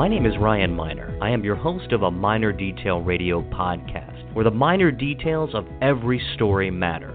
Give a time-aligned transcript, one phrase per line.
[0.00, 1.14] My name is Ryan Miner.
[1.20, 5.66] I am your host of a Miner Detail Radio podcast, where the minor details of
[5.82, 7.14] every story matter.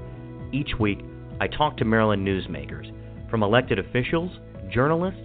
[0.53, 0.99] Each week,
[1.41, 2.85] I talk to Maryland newsmakers,
[3.27, 4.29] from elected officials,
[4.71, 5.19] journalists,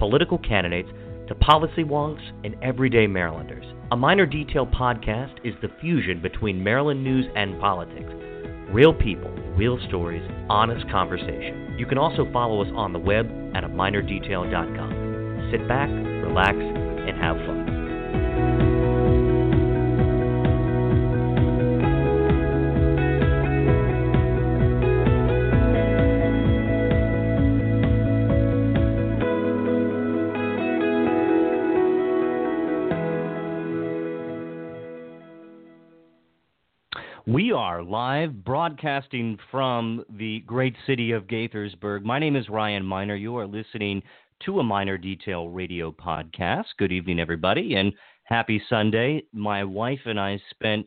[0.00, 0.88] political candidates,
[1.28, 3.66] to policy wonks and everyday Marylanders.
[3.92, 8.10] A Miner Detail podcast is the fusion between Maryland news and politics.
[8.72, 11.76] Real people, real stories, honest conversation.
[11.78, 15.50] You can also follow us on the web at aminordetail.com.
[15.52, 16.56] Sit back, relax,
[17.06, 17.76] and have fun.
[37.28, 42.04] We are live broadcasting from the great city of Gaithersburg.
[42.04, 43.16] My name is Ryan Miner.
[43.16, 44.02] You are listening
[44.44, 46.66] to a Miner Detail Radio podcast.
[46.78, 47.92] Good evening, everybody, and
[48.24, 49.22] happy Sunday.
[49.32, 50.86] My wife and I spent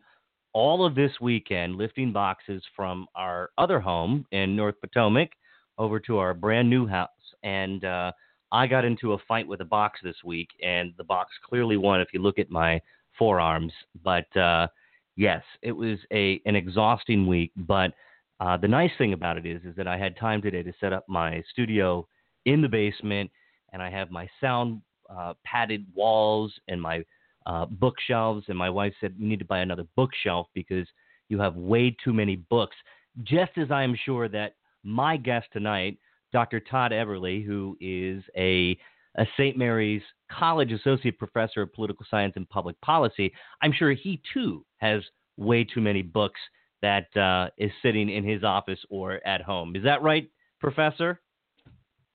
[0.53, 5.29] all of this weekend lifting boxes from our other home in North Potomac
[5.77, 7.09] over to our brand new house.
[7.43, 8.11] And uh,
[8.51, 12.01] I got into a fight with a box this week, and the box clearly won
[12.01, 12.79] if you look at my
[13.17, 13.73] forearms.
[14.03, 14.67] But uh,
[15.15, 17.91] yes, it was a an exhausting week, but
[18.39, 20.93] uh, the nice thing about it is is that I had time today to set
[20.93, 22.07] up my studio
[22.45, 23.29] in the basement,
[23.73, 27.03] and I have my sound uh, padded walls and my
[27.45, 28.45] uh, bookshelves.
[28.47, 30.87] And my wife said you need to buy another bookshelf because
[31.29, 32.75] you have way too many books.
[33.23, 35.97] Just as I am sure that my guest tonight,
[36.31, 36.59] Dr.
[36.59, 38.77] Todd Eberly, who is a
[39.17, 39.57] a St.
[39.57, 45.01] Mary's College Associate Professor of Political Science and Public Policy, I'm sure he too has
[45.35, 46.39] way too many books
[46.83, 49.75] that uh, is sitting in his office or at home.
[49.75, 51.19] Is that right, Professor?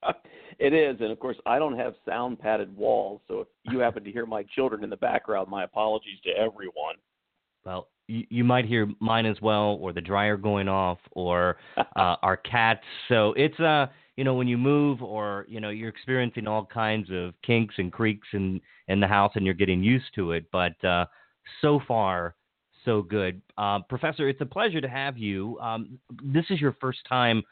[0.58, 4.04] It is, and of course, I don't have sound padded walls, so if you happen
[4.04, 6.96] to hear my children in the background, my apologies to everyone.
[7.64, 12.16] Well, you, you might hear mine as well, or the dryer going off, or uh,
[12.22, 12.84] our cats.
[13.08, 13.86] So it's uh,
[14.16, 17.92] you know, when you move, or you know, you're experiencing all kinds of kinks and
[17.92, 20.44] creaks in in the house, and you're getting used to it.
[20.52, 21.06] But uh,
[21.60, 22.34] so far,
[22.84, 24.28] so good, uh, Professor.
[24.28, 25.58] It's a pleasure to have you.
[25.60, 27.42] Um, this is your first time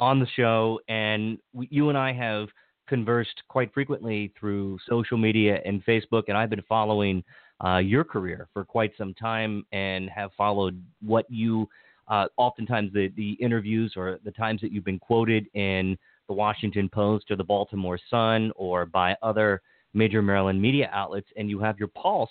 [0.00, 2.48] on the show, and we, you and I have
[2.88, 7.22] conversed quite frequently through social media and Facebook, and I've been following
[7.64, 11.68] uh, your career for quite some time and have followed what you,
[12.08, 15.96] uh, oftentimes the, the interviews or the times that you've been quoted in
[16.26, 19.60] the Washington Post or the Baltimore Sun or by other
[19.92, 22.30] major Maryland media outlets, and you have your pulse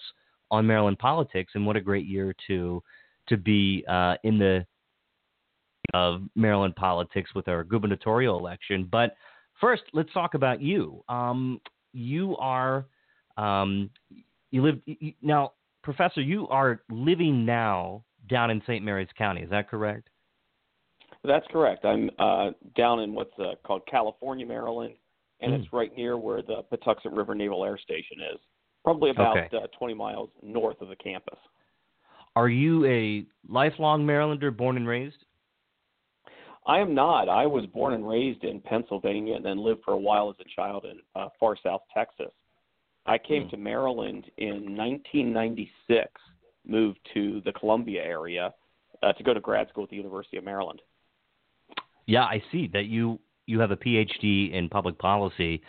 [0.52, 1.52] on Maryland politics.
[1.54, 2.82] And what a great year to
[3.28, 4.66] to be uh, in the
[5.94, 8.88] of Maryland politics with our gubernatorial election.
[8.92, 9.16] But
[9.60, 11.04] first, let's talk about you.
[11.10, 11.60] Um,
[11.94, 12.86] you are
[13.38, 13.90] um,
[14.52, 15.54] you live you, now,
[15.84, 16.22] Professor.
[16.22, 18.84] You are living now down in St.
[18.84, 19.42] Mary's County.
[19.42, 20.10] Is that correct?
[21.24, 21.86] That's correct.
[21.86, 24.94] I'm uh, down in what's uh, called California, Maryland,
[25.42, 25.60] and Mm.
[25.60, 28.40] it's right near where the Patuxent River Naval Air Station is,
[28.84, 29.58] probably about Okay.
[29.58, 31.40] uh, 20 miles north of the campus.
[32.36, 35.26] Are you a lifelong Marylander, born and raised?
[36.66, 37.30] I am not.
[37.30, 40.50] I was born and raised in Pennsylvania and then lived for a while as a
[40.56, 42.32] child in uh, far south Texas.
[43.06, 43.50] I came Hmm.
[43.50, 46.10] to Maryland in 1996,
[46.68, 48.54] moved to the Columbia area
[49.02, 50.82] uh, to go to grad school at the University of Maryland.
[52.06, 55.62] Yeah, I see that you you have a PhD in public policy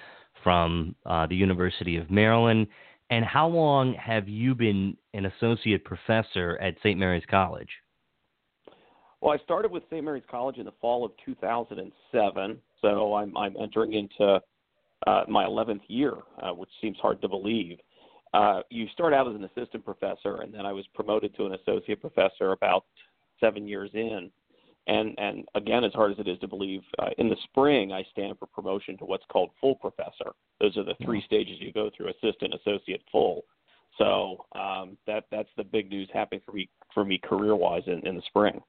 [0.43, 2.67] from uh, the University of Maryland.
[3.09, 6.99] And how long have you been an associate professor at St.
[6.99, 7.71] Mary's College?
[9.21, 10.03] Well, I started with St.
[10.03, 14.41] Mary's College in the fall of 2007, so I'm I'm entering into
[15.07, 17.79] uh, my 11th year, uh, which seems hard to believe.
[18.33, 21.55] Uh, you start out as an assistant professor, and then I was promoted to an
[21.55, 22.85] associate professor about
[23.41, 24.31] seven years in.
[24.87, 28.03] And and again, as hard as it is to believe, uh, in the spring I
[28.13, 30.33] stand for promotion to what's called full professor.
[30.61, 33.45] Those are the three stages you go through: assistant, associate, full.
[33.99, 38.07] So um, that that's the big news happening for me for me career wise in,
[38.07, 38.63] in the spring.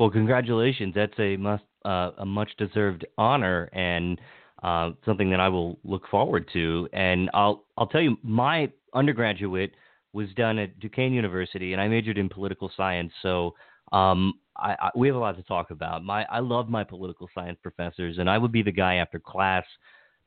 [0.00, 0.94] Well, congratulations.
[0.96, 4.20] That's a must, uh, a much deserved honor and
[4.62, 6.88] uh, something that I will look forward to.
[6.94, 9.74] And I'll I'll tell you, my undergraduate
[10.14, 13.12] was done at Duquesne University, and I majored in political science.
[13.22, 13.54] So
[13.92, 16.04] um, I, I, we have a lot to talk about.
[16.04, 19.64] My I love my political science professors, and I would be the guy after class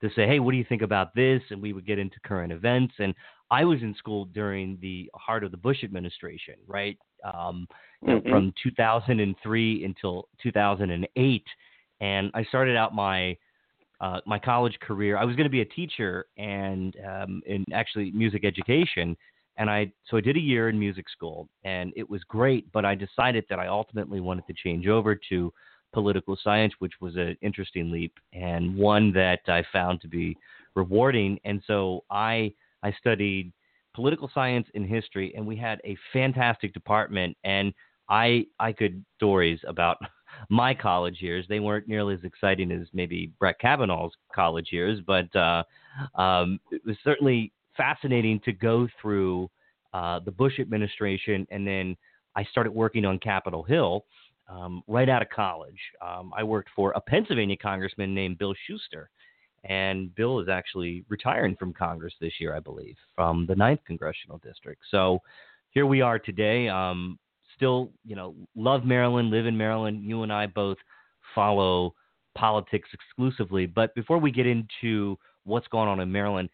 [0.02, 2.54] to say, "Hey, what do you think about this?" And we would get into current
[2.54, 2.94] events.
[3.00, 3.16] And
[3.52, 6.98] I was in school during the heart of the Bush administration, right?
[7.24, 7.68] Um,
[8.08, 8.30] Mhm.
[8.30, 11.46] from 2003 until 2008,
[12.02, 13.38] and I started out my
[14.02, 15.18] uh, my college career.
[15.18, 19.16] I was going to be a teacher and um, in actually music education,
[19.56, 22.70] and I so I did a year in music school, and it was great.
[22.74, 25.54] But I decided that I ultimately wanted to change over to
[25.94, 30.36] political science, which was an interesting leap and one that I found to be
[30.76, 31.40] rewarding.
[31.46, 33.54] And so I I studied
[33.94, 37.38] political science and history, and we had a fantastic department.
[37.44, 37.74] And
[38.10, 39.98] I I could stories about
[40.50, 41.46] my college years.
[41.48, 45.64] They weren't nearly as exciting as maybe Brett Kavanaugh's college years, but uh,
[46.16, 49.50] um, it was certainly fascinating to go through
[49.94, 51.96] uh, the Bush administration, and then
[52.36, 54.06] I started working on Capitol Hill
[54.48, 55.80] um, right out of college.
[56.06, 59.10] Um, I worked for a Pennsylvania congressman named Bill Shuster,
[59.64, 64.40] and Bill is actually retiring from Congress this year, I believe, from the ninth congressional
[64.40, 64.82] district.
[64.92, 65.20] So
[65.72, 66.68] here we are today.
[66.68, 67.18] Um,
[67.56, 70.04] still, you know, love Maryland, live in Maryland.
[70.04, 70.78] You and I both
[71.34, 71.96] follow
[72.36, 73.66] politics exclusively.
[73.66, 76.50] But before we get into what's going on in Maryland,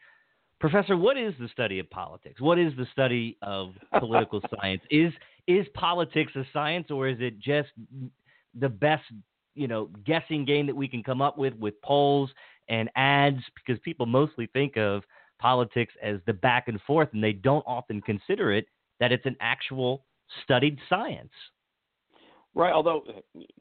[0.60, 2.42] Professor, what is the study of politics?
[2.42, 4.82] What is the study of political science?
[4.92, 5.14] Is
[5.48, 7.70] is politics a science or is it just
[8.60, 9.04] the best,
[9.56, 12.30] you know, guessing game that we can come up with with polls
[12.70, 15.04] and ads because people mostly think of
[15.40, 18.66] politics as the back and forth and they don't often consider it
[19.00, 20.06] that it's an actual
[20.44, 21.32] studied science.
[22.56, 22.74] Right.
[22.74, 23.04] Although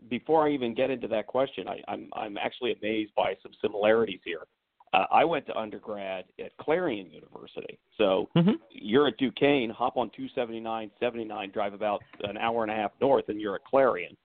[0.08, 4.20] before I even get into that question, I, I'm I'm actually amazed by some similarities
[4.25, 4.46] here.
[4.94, 7.78] Uh, I went to undergrad at Clarion University.
[7.99, 8.52] So mm-hmm.
[8.70, 13.28] you're at Duquesne, hop on 279, 79, drive about an hour and a half north,
[13.28, 14.16] and you're at Clarion.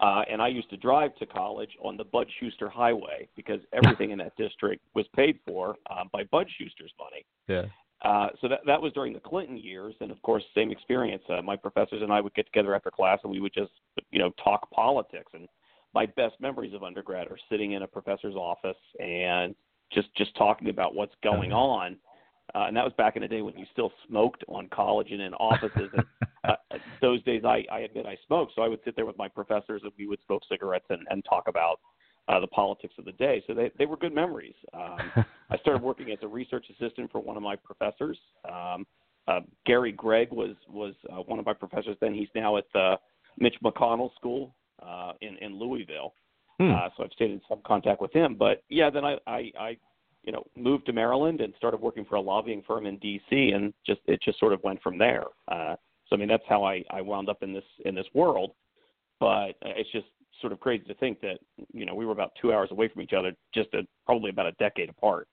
[0.00, 4.10] Uh, and I used to drive to college on the Bud Shuster Highway because everything
[4.10, 7.24] in that district was paid for uh, by Bud Shuster's money.
[7.48, 7.66] Yeah.
[8.04, 11.22] Uh, so that that was during the Clinton years, and of course, same experience.
[11.28, 13.70] Uh, my professors and I would get together after class, and we would just,
[14.10, 15.32] you know, talk politics.
[15.32, 15.48] And
[15.94, 19.54] my best memories of undergrad are sitting in a professor's office and
[19.92, 21.96] just just talking about what's going on.
[22.54, 25.20] Uh, and that was back in the day when you still smoked on college and
[25.20, 25.90] in offices.
[25.92, 26.04] and
[26.48, 26.54] uh,
[27.00, 29.82] those days, I, I admit I smoked, so I would sit there with my professors
[29.82, 31.80] and we would smoke cigarettes and, and talk about
[32.28, 33.42] uh, the politics of the day.
[33.46, 34.54] So they, they were good memories.
[34.72, 38.18] Um, I started working as a research assistant for one of my professors.
[38.50, 38.86] Um,
[39.26, 41.96] uh, Gary Gregg was was uh, one of my professors.
[42.00, 42.96] Then he's now at the
[43.38, 46.14] Mitch McConnell School uh, in in Louisville.
[46.60, 46.70] Hmm.
[46.70, 48.36] Uh, so I've stayed in some contact with him.
[48.38, 49.76] But yeah, then I, I I
[50.24, 53.52] you know moved to Maryland and started working for a lobbying firm in D.C.
[53.54, 55.24] and just it just sort of went from there.
[55.48, 55.76] Uh,
[56.08, 58.52] so I mean that's how I I wound up in this in this world.
[59.20, 60.06] But it's just
[60.40, 61.38] sort of crazy to think that
[61.72, 64.46] you know we were about two hours away from each other, just a, probably about
[64.46, 65.28] a decade apart.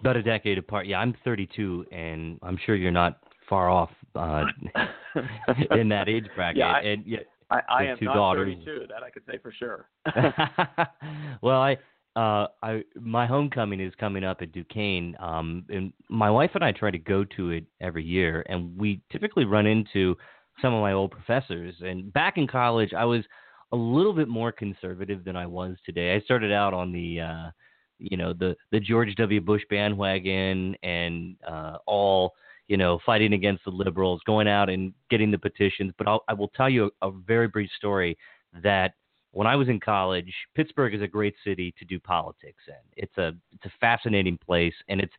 [0.00, 0.86] About a decade apart.
[0.86, 4.44] Yeah, I'm 32, and I'm sure you're not far off uh,
[5.72, 6.58] in that age bracket.
[6.58, 7.18] Yeah, I, and yeah,
[7.50, 8.56] I, I am two not daughters.
[8.64, 8.86] 32.
[8.88, 9.88] That I could say for sure.
[11.42, 11.76] well, I.
[12.16, 16.72] Uh, I my homecoming is coming up at Duquesne, um, and my wife and I
[16.72, 20.16] try to go to it every year, and we typically run into
[20.60, 21.74] some of my old professors.
[21.80, 23.24] And back in college, I was
[23.72, 26.14] a little bit more conservative than I was today.
[26.14, 27.50] I started out on the uh,
[27.98, 29.40] you know the the George W.
[29.40, 32.34] Bush bandwagon and uh, all
[32.68, 35.92] you know fighting against the liberals, going out and getting the petitions.
[35.98, 38.16] But I'll, I will tell you a, a very brief story
[38.62, 38.94] that
[39.32, 42.74] when I was in college, Pittsburgh is a great city to do politics in.
[42.96, 45.12] It's a it's a fascinating place, and it's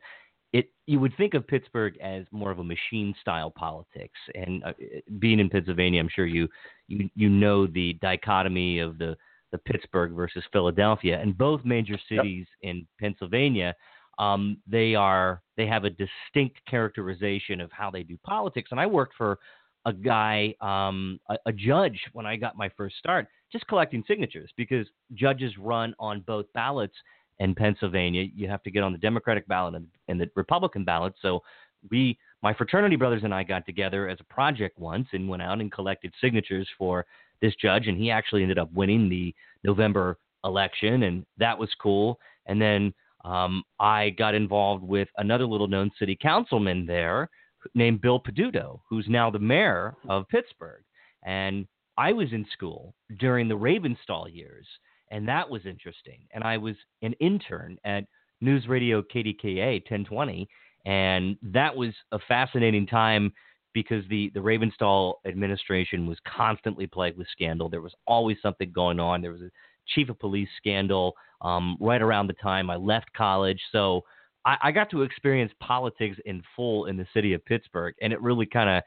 [0.51, 4.19] it you would think of Pittsburgh as more of a machine style politics.
[4.33, 4.73] And uh,
[5.19, 6.47] being in Pennsylvania, I'm sure you
[6.87, 9.15] you you know the dichotomy of the
[9.51, 12.71] the Pittsburgh versus Philadelphia, and both major cities yep.
[12.71, 13.75] in Pennsylvania.
[14.17, 18.69] Um, they are they have a distinct characterization of how they do politics.
[18.71, 19.39] And I worked for
[19.85, 24.51] a guy, um, a, a judge, when I got my first start, just collecting signatures
[24.55, 26.95] because judges run on both ballots
[27.39, 28.25] in Pennsylvania.
[28.35, 31.13] You have to get on the Democratic ballot and, and the Republican ballot.
[31.21, 31.41] So
[31.89, 35.61] we, my fraternity brothers and I got together as a project once and went out
[35.61, 37.05] and collected signatures for
[37.41, 42.19] this judge, and he actually ended up winning the November election, and that was cool.
[42.47, 47.29] And then um, I got involved with another little known city councilman there
[47.75, 50.83] named Bill Peduto, who's now the mayor of Pittsburgh.
[51.23, 51.67] And
[51.99, 54.65] I was in school during the Ravenstahl years,
[55.11, 56.21] and that was interesting.
[56.31, 58.05] And I was an intern at
[58.39, 60.47] News Radio KDKA 1020,
[60.85, 63.33] and that was a fascinating time
[63.73, 67.67] because the the Ravenstahl administration was constantly plagued with scandal.
[67.67, 69.21] There was always something going on.
[69.21, 69.51] There was a
[69.93, 74.05] chief of police scandal um, right around the time I left college, so
[74.45, 78.21] I, I got to experience politics in full in the city of Pittsburgh, and it
[78.21, 78.83] really kind of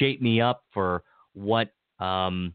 [0.00, 1.68] shaped me up for what
[2.00, 2.54] um,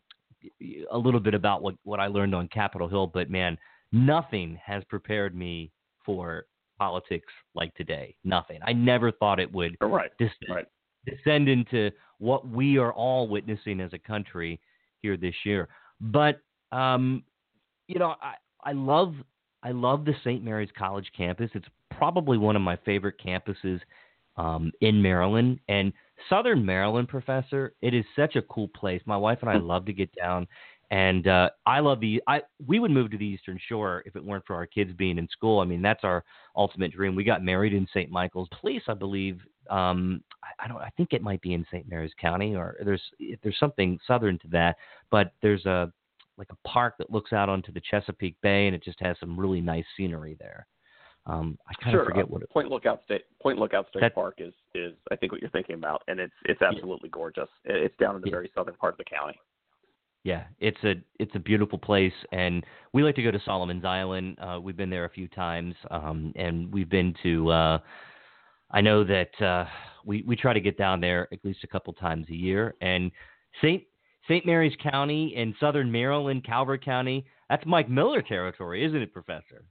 [0.91, 3.57] a little bit about what, what I learned on Capitol Hill, but man,
[3.91, 5.71] nothing has prepared me
[6.05, 6.45] for
[6.79, 8.15] politics like today.
[8.23, 8.59] Nothing.
[8.65, 10.11] I never thought it would right.
[10.17, 10.65] descend, right.
[11.05, 14.59] descend into what we are all witnessing as a country
[15.01, 15.69] here this year.
[15.99, 16.39] But
[16.71, 17.23] um,
[17.87, 19.13] you know, I, I love
[19.63, 20.43] I love the St.
[20.43, 21.51] Mary's College campus.
[21.53, 23.79] It's probably one of my favorite campuses
[24.37, 25.93] um, in Maryland and
[26.29, 27.73] Southern Maryland, Professor.
[27.81, 29.01] It is such a cool place.
[29.05, 30.47] My wife and I love to get down,
[30.91, 32.21] and uh, I love the.
[32.27, 35.17] I we would move to the Eastern Shore if it weren't for our kids being
[35.17, 35.59] in school.
[35.59, 36.23] I mean, that's our
[36.55, 37.15] ultimate dream.
[37.15, 38.11] We got married in St.
[38.11, 39.39] Michael's Police, I believe.
[39.69, 40.81] Um, I, I don't.
[40.81, 41.87] I think it might be in St.
[41.89, 43.03] Mary's County, or there's
[43.41, 44.75] there's something southern to that.
[45.09, 45.91] But there's a
[46.37, 49.39] like a park that looks out onto the Chesapeake Bay, and it just has some
[49.39, 50.67] really nice scenery there.
[51.27, 52.05] Um, I kind sure.
[52.05, 52.49] forget uh, what it.
[52.49, 55.75] Point Lookout State Point Lookout State that, Park is is I think what you're thinking
[55.75, 57.17] about, and it's it's absolutely yeah.
[57.17, 57.49] gorgeous.
[57.65, 58.35] It's down in the yeah.
[58.35, 59.39] very southern part of the county.
[60.23, 62.63] Yeah, it's a it's a beautiful place, and
[62.93, 64.37] we like to go to Solomon's Island.
[64.39, 67.49] Uh, we've been there a few times, um, and we've been to.
[67.49, 67.79] Uh,
[68.71, 69.65] I know that uh,
[70.05, 73.11] we we try to get down there at least a couple times a year, and
[73.61, 73.83] Saint
[74.27, 74.45] St.
[74.45, 77.25] Mary's County in southern Maryland, Calvert County.
[77.49, 79.65] That's Mike Miller territory, isn't it, Professor?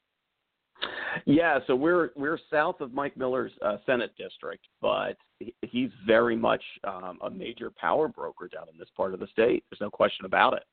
[1.27, 5.17] Yeah, so we're we're south of Mike Miller's uh, Senate district, but
[5.63, 9.65] he's very much um, a major power broker down in this part of the state.
[9.71, 10.65] There's no question about it.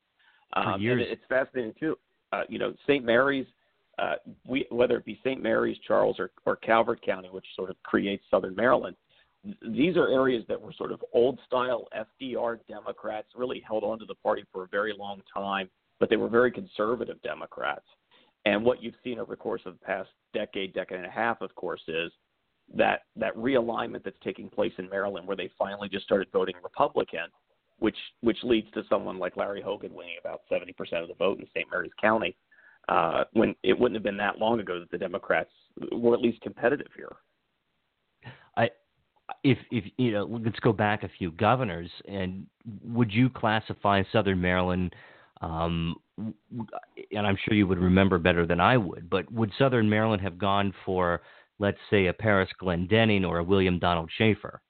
[0.54, 1.02] Um, years.
[1.02, 1.98] And it's fascinating too.
[2.32, 3.04] Uh, you know, St.
[3.04, 3.48] Mary's,
[4.00, 4.16] uh,
[4.48, 5.42] we, whether it be St.
[5.42, 8.96] Mary's, Charles, or, or Calvert County, which sort of creates Southern Maryland,
[9.62, 11.88] these are areas that were sort of old style
[12.22, 16.18] FDR Democrats, really held on to the party for a very long time, but they
[16.18, 17.86] were very conservative Democrats.
[18.48, 21.42] And what you've seen over the course of the past decade, decade and a half,
[21.42, 22.14] of course, is
[22.74, 27.28] that that realignment that's taking place in Maryland, where they finally just started voting Republican,
[27.80, 30.70] which which leads to someone like Larry Hogan winning about 70%
[31.02, 31.68] of the vote in St.
[31.70, 32.38] Mary's County,
[32.88, 35.52] uh, when it wouldn't have been that long ago that the Democrats
[35.92, 37.18] were at least competitive here.
[38.56, 38.70] I
[39.44, 42.48] if if you know let's go back a few governors and
[42.82, 44.96] would you classify southern maryland
[45.42, 50.22] um, and i'm sure you would remember better than i would but would southern maryland
[50.22, 51.22] have gone for
[51.60, 54.62] let's say a parris glendening or a william donald schaefer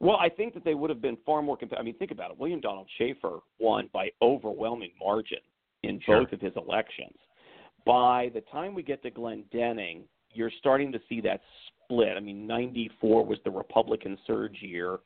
[0.00, 1.56] well, I think that they would have been far more.
[1.56, 2.38] Comp- I mean, think about it.
[2.38, 5.38] William Donald Schaefer won by overwhelming margin
[5.82, 6.20] in sure.
[6.20, 7.16] both of his elections.
[7.84, 10.02] By the time we get to Glendening,
[10.32, 12.16] you're starting to see that split.
[12.16, 14.98] I mean, 94 was the Republican surge year.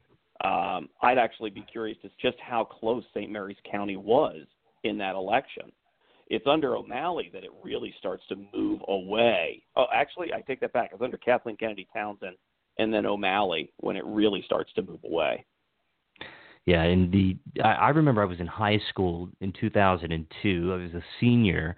[0.45, 3.31] Um, I'd actually be curious as just how close St.
[3.31, 4.47] Mary's County was
[4.85, 5.73] in that election.
[6.29, 9.63] It's under O'Malley that it really starts to move away.
[9.77, 10.91] Oh, actually, I take that back.
[10.93, 12.37] It's under Kathleen Kennedy Townsend
[12.79, 15.45] and then O'Malley when it really starts to move away.
[16.65, 20.73] Yeah, and the I, remember I was in high school in 2002.
[20.73, 21.77] I was a senior,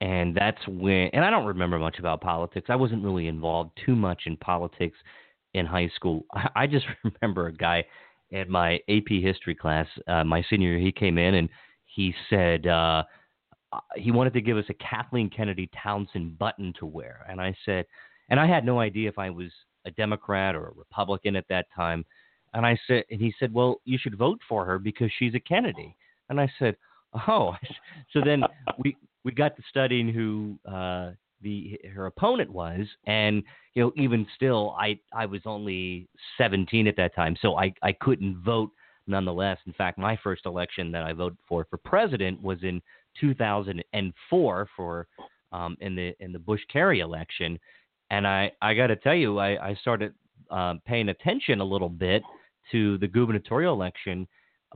[0.00, 2.66] and that's when and I don't remember much about politics.
[2.68, 4.98] I wasn't really involved too much in politics
[5.54, 6.26] in high school.
[6.56, 6.86] I, just
[7.22, 7.84] remember a guy
[8.32, 10.78] at my AP history class, uh, my senior.
[10.78, 11.48] He came in and
[11.94, 13.04] he said uh,
[13.96, 17.86] he wanted to give us a Kathleen Kennedy Townsend button to wear, and I said,
[18.30, 19.50] and I had no idea if I was
[19.84, 22.04] a Democrat or a Republican at that time.
[22.54, 25.40] And I said, and he said, well, you should vote for her because she's a
[25.40, 25.96] Kennedy.
[26.28, 26.76] And I said,
[27.28, 27.54] oh.
[28.12, 28.42] So then
[28.78, 33.42] we we got to studying who uh, the her opponent was, and
[33.74, 36.08] you know, even still, I I was only
[36.38, 38.70] 17 at that time, so I I couldn't vote
[39.06, 39.58] nonetheless.
[39.66, 42.80] In fact, my first election that I voted for for president was in
[43.20, 45.06] 2004 for
[45.52, 47.58] um, in the in the Bush Kerry election,
[48.10, 50.14] and I I got to tell you, I I started
[50.50, 52.22] uh, paying attention a little bit
[52.72, 54.26] to the gubernatorial election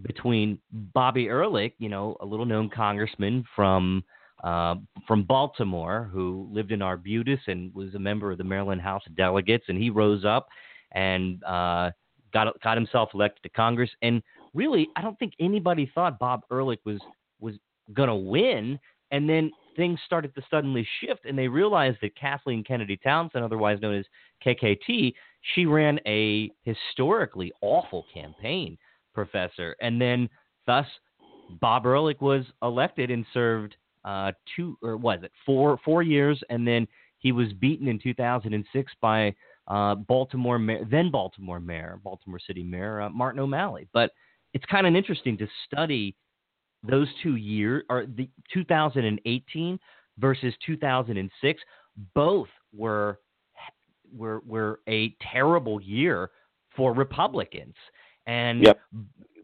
[0.02, 4.04] between Bobby Ehrlich, you know, a little known congressman from
[4.44, 9.02] uh, from Baltimore who lived in Arbutus and was a member of the Maryland House
[9.06, 10.48] of Delegates, and he rose up
[10.92, 11.90] and uh,
[12.32, 13.90] got got himself elected to Congress.
[14.02, 14.22] And
[14.54, 17.00] really, I don't think anybody thought Bob Ehrlich was
[17.40, 17.54] was
[17.96, 18.78] to win.
[19.10, 23.78] And then things started to suddenly shift, and they realized that Kathleen Kennedy Townsend, otherwise
[23.80, 24.04] known as
[24.44, 25.14] KKT,
[25.54, 28.76] she ran a historically awful campaign,
[29.14, 29.76] Professor.
[29.80, 30.28] And then,
[30.66, 30.84] thus,
[31.60, 36.66] Bob Ehrlich was elected and served uh, two or was it four four years, and
[36.66, 36.86] then
[37.18, 39.34] he was beaten in 2006 by
[39.68, 40.58] uh, Baltimore
[40.90, 43.86] then Baltimore Mayor, Baltimore City Mayor uh, Martin O'Malley.
[43.92, 44.10] But
[44.54, 46.16] it's kind of interesting to study
[46.82, 49.78] those two years, or the 2018
[50.18, 51.62] versus 2006.
[52.14, 53.18] Both were
[54.16, 56.30] were were a terrible year
[56.74, 57.74] for Republicans.
[58.26, 58.80] And yep.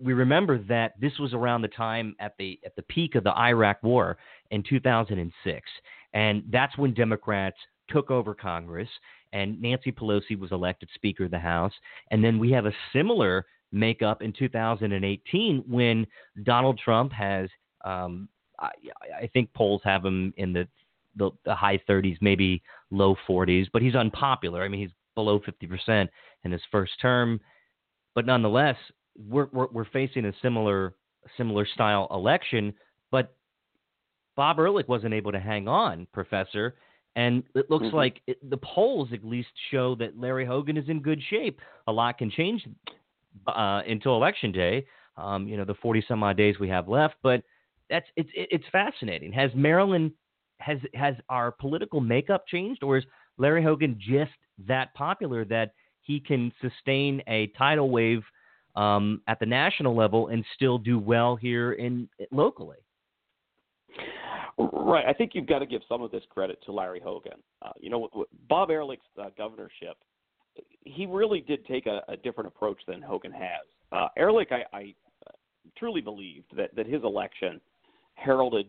[0.01, 3.37] we remember that this was around the time at the at the peak of the
[3.37, 4.17] Iraq War
[4.51, 5.71] in 2006,
[6.13, 7.57] and that's when Democrats
[7.89, 8.89] took over Congress,
[9.35, 11.73] and Nancy Pelosi was elected Speaker of the House,
[12.11, 16.07] and then we have a similar makeup in 2018 when
[16.45, 17.51] Donald Trump has,
[17.85, 18.29] um,
[18.61, 18.71] I,
[19.23, 20.69] I think polls have him in the,
[21.17, 22.63] the, the high 30s, maybe
[22.93, 24.63] low 40s, but he's unpopular.
[24.63, 26.09] I mean, he's below 50%
[26.45, 27.41] in his first term,
[28.15, 28.77] but nonetheless,
[29.29, 30.95] we're, we're, we're facing a similar
[31.37, 32.75] similar style election,
[33.11, 33.35] but
[34.37, 36.77] Bob Ehrlich wasn't able to hang on, Professor.
[37.17, 37.97] And it looks mm-hmm.
[37.97, 41.61] like it, the polls at least show that Larry Hogan is in good shape.
[41.87, 42.67] A lot can change
[43.47, 44.87] uh, until election day.
[45.17, 47.43] Um, you know, the 40 some odd days we have left, but
[47.89, 49.33] that's it's it's fascinating.
[49.33, 50.11] Has Maryland
[50.59, 53.05] has has our political makeup changed, or is
[53.39, 54.33] Larry Hogan just
[54.67, 58.23] that popular that he can sustain a tidal wave
[58.75, 62.79] um, at the national level and still do well here in locally?
[64.59, 65.05] Right.
[65.07, 67.43] I think you've got to give some of this credit to Larry Hogan.
[67.63, 68.09] Uh, you know,
[68.49, 69.97] Bob Ehrlich's uh, governorship,
[70.85, 73.67] he really did take a, a different approach than Hogan has.
[73.91, 74.95] Uh, Ehrlich, I, I
[75.27, 75.33] uh,
[75.77, 77.61] truly believed that, that his election
[78.15, 78.69] heralded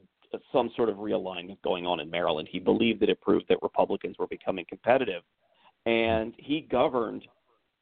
[0.52, 2.48] some sort of realignment going on in Maryland.
[2.52, 5.22] He believed that it proved that Republicans were becoming competitive,
[5.86, 7.26] and he governed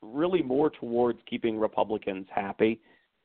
[0.02, 2.80] really more towards keeping Republicans happy.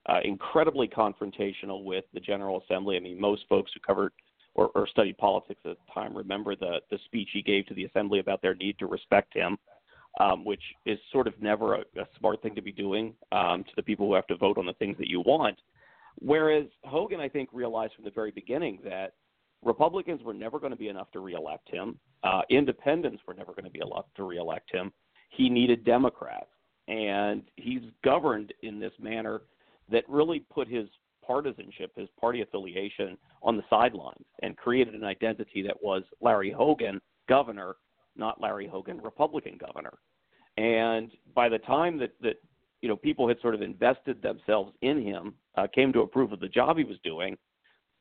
[0.08, 2.96] Uh, incredibly confrontational with the General Assembly.
[2.96, 4.12] I mean, most folks who covered
[4.58, 7.84] or, or studied politics at the time remember the the speech he gave to the
[7.84, 9.56] assembly about their need to respect him,
[10.18, 13.70] um, which is sort of never a, a smart thing to be doing um, to
[13.76, 15.56] the people who have to vote on the things that you want.
[16.20, 19.12] Whereas Hogan, I think, realized from the very beginning that
[19.62, 21.96] Republicans were never going to be enough to reelect him.
[22.24, 24.92] Uh, independents were never going to be enough to reelect him.
[25.30, 26.50] He needed Democrats,
[26.88, 29.42] and he's governed in this manner
[29.92, 30.88] that really put his
[31.28, 37.00] partisanship, his party affiliation on the sidelines and created an identity that was Larry Hogan,
[37.28, 37.76] governor,
[38.16, 39.98] not Larry Hogan, Republican governor.
[40.56, 42.36] And by the time that, that
[42.80, 46.40] you know people had sort of invested themselves in him, uh, came to approve of
[46.40, 47.36] the job he was doing,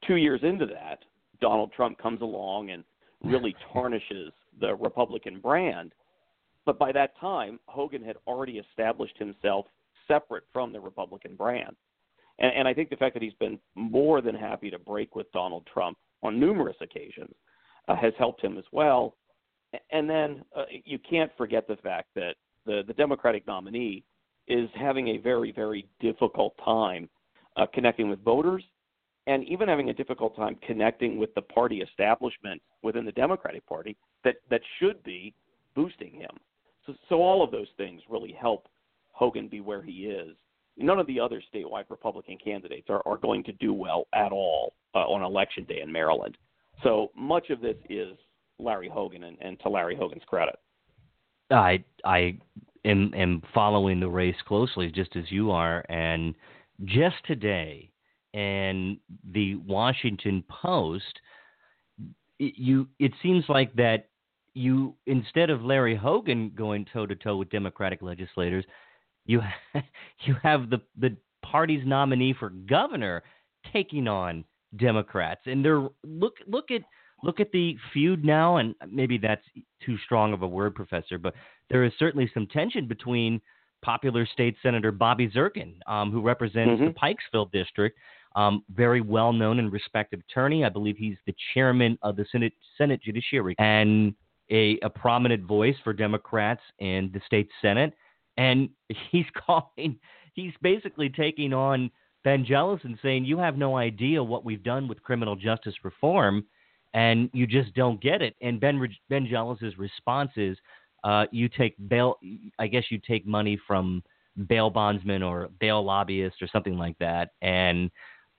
[0.08, 1.00] two years into that,
[1.42, 2.84] Donald Trump comes along and
[3.24, 5.92] really tarnishes the Republican brand.
[6.66, 9.66] But by that time, Hogan had already established himself
[10.08, 11.76] separate from the Republican brand.
[12.40, 15.32] And, and I think the fact that he's been more than happy to break with
[15.32, 17.34] Donald Trump on numerous occasions
[17.88, 19.16] uh, has helped him as well.
[19.92, 24.04] And then uh, you can't forget the fact that the, the Democratic nominee
[24.48, 27.10] is having a very, very difficult time
[27.58, 28.64] uh, connecting with voters
[29.26, 33.98] and even having a difficult time connecting with the party establishment within the Democratic Party
[34.24, 35.34] that, that should be
[35.76, 36.30] boosting him.
[36.86, 38.68] So, so all of those things really help
[39.12, 40.36] Hogan be where he is
[40.78, 44.74] none of the other statewide Republican candidates are, are going to do well at all
[44.96, 46.38] uh, on election day in Maryland.
[46.84, 48.14] So much of this is
[48.60, 50.56] Larry Hogan, and, and to Larry Hogan's credit.
[51.52, 52.38] I I
[52.86, 56.36] am am following the race closely, just as you are, and
[56.86, 57.90] just today,
[58.34, 59.00] in
[59.32, 61.20] the Washington Post,
[62.40, 64.10] it, you it seems like that
[64.54, 68.66] you instead of Larry Hogan going toe to toe with Democratic legislators,
[69.28, 69.42] you
[70.26, 73.24] you have the the party's nominee for governor
[73.72, 74.44] taking on
[74.76, 76.82] Democrats, and they're look look at
[77.24, 79.46] look at the feud now, and maybe that's
[79.86, 81.34] too strong of a word, Professor, but
[81.70, 83.42] there is certainly some tension between
[83.84, 86.86] popular state senator Bobby Zirkin, um, who represents mm-hmm.
[86.86, 87.98] the Pikesville district,
[88.36, 90.64] um, very well known and respected attorney.
[90.64, 94.14] I believe he's the chairman of the Senate Senate Judiciary and
[94.52, 97.94] a, a prominent voice for Democrats in the state Senate
[98.38, 98.70] and
[99.12, 100.00] he's calling,
[100.34, 101.92] he's basically taking on
[102.24, 106.46] Ben Jealous and saying, You have no idea what we've done with criminal justice reform,
[106.94, 108.36] and you just don't get it.
[108.42, 110.58] And Ben, Jealous's response is,
[111.04, 112.18] uh, You take bail,
[112.60, 114.04] I guess you take money from
[114.48, 117.32] bail bondsmen or bail lobbyists or something like that.
[117.42, 117.90] And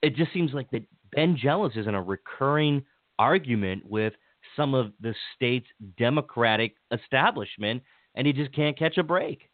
[0.02, 2.84] it just seems like that Ben Jealous is in a recurring
[3.18, 4.12] argument with
[4.56, 7.82] some of the state's Democratic establishment,
[8.14, 9.48] and he just can't catch a break.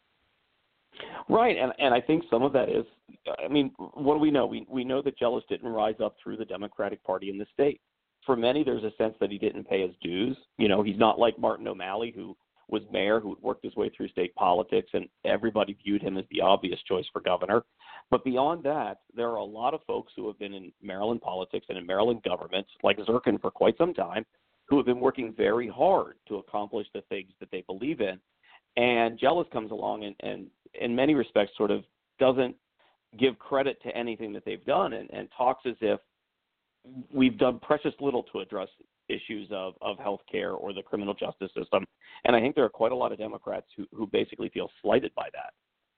[1.29, 2.85] Right, and and I think some of that is,
[3.43, 4.45] I mean, what do we know?
[4.45, 7.81] We we know that Jealous didn't rise up through the Democratic Party in the state.
[8.25, 10.37] For many, there's a sense that he didn't pay his dues.
[10.57, 12.35] You know, he's not like Martin O'Malley, who
[12.67, 16.41] was mayor, who worked his way through state politics, and everybody viewed him as the
[16.41, 17.63] obvious choice for governor.
[18.09, 21.67] But beyond that, there are a lot of folks who have been in Maryland politics
[21.69, 24.25] and in Maryland government, like Zirkin for quite some time,
[24.67, 28.19] who have been working very hard to accomplish the things that they believe in.
[28.77, 30.47] And Jealous comes along and, and
[30.79, 31.83] in many respects sort of
[32.19, 32.55] doesn't
[33.17, 35.99] give credit to anything that they've done and, and talks as if
[37.13, 38.67] we've done precious little to address
[39.09, 41.85] issues of, of health care or the criminal justice system.
[42.25, 45.13] And I think there are quite a lot of Democrats who, who basically feel slighted
[45.15, 45.53] by that.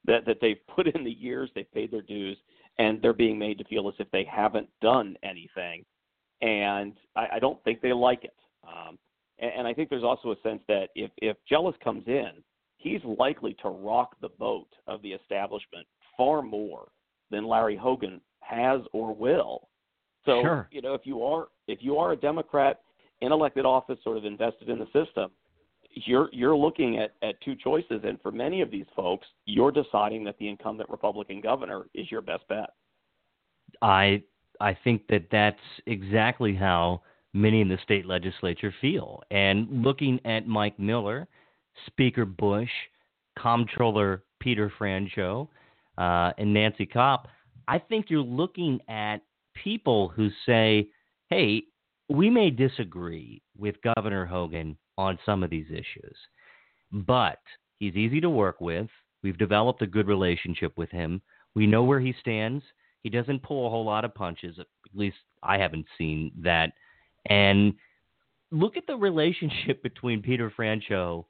[0.05, 2.37] That that they've put in the years, they've paid their dues,
[2.77, 5.83] and they're being made to feel as if they haven't done anything.
[6.41, 8.35] And I, I don't think they like it.
[8.65, 8.97] Um,
[9.39, 12.29] and, and I think there's also a sense that if if Jealous comes in,
[12.77, 15.85] he's likely to rock the boat of the establishment
[16.15, 16.87] far more
[17.29, 19.67] than Larry Hogan has or will.
[20.25, 20.67] So sure.
[20.71, 22.81] you know, if you are if you are a Democrat
[23.21, 25.31] in elected office, sort of invested in the system,
[26.05, 30.23] you're you're looking at, at two choices, and for many of these folks, you're deciding
[30.25, 32.71] that the incumbent Republican governor is your best bet.
[33.81, 34.23] I
[34.59, 37.01] I think that that's exactly how
[37.33, 39.23] many in the state legislature feel.
[39.31, 41.27] And looking at Mike Miller,
[41.85, 42.69] Speaker Busch,
[43.37, 45.47] Comptroller Peter Franchot,
[45.97, 47.27] uh, and Nancy Kopp,
[47.67, 49.17] I think you're looking at
[49.63, 50.89] people who say,
[51.29, 51.63] hey,
[52.09, 56.15] we may disagree with Governor Hogan on some of these issues,
[56.91, 57.39] but
[57.79, 58.87] he's easy to work with.
[59.23, 61.21] We've developed a good relationship with him.
[61.55, 62.63] We know where he stands.
[63.03, 64.57] He doesn't pull a whole lot of punches.
[64.59, 66.71] At least I haven't seen that.
[67.25, 67.73] And
[68.51, 71.25] look at the relationship between Peter Franchot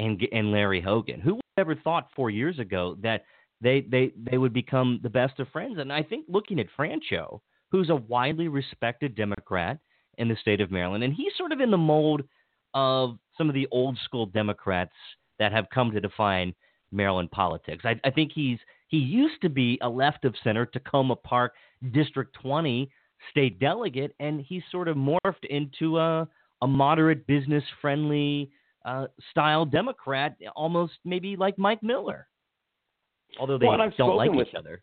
[0.00, 1.20] and and Larry Hogan.
[1.20, 3.24] Who would ever thought four years ago that
[3.60, 5.78] they they they would become the best of friends?
[5.78, 9.78] And I think looking at Franchot, who's a widely respected Democrat
[10.18, 12.22] in the state of Maryland, and he's sort of in the mold
[12.74, 14.92] of some of the old school Democrats
[15.38, 16.54] that have come to define
[16.92, 17.84] Maryland politics.
[17.84, 18.58] I, I think he's
[18.88, 21.54] he used to be a left of center Takoma Park
[21.92, 22.90] District 20
[23.30, 26.28] state delegate, and he's sort of morphed into a
[26.62, 28.50] a moderate, business friendly
[28.84, 32.26] uh, style Democrat, almost maybe like Mike Miller.
[33.38, 34.82] Although they well, don't like with, each other.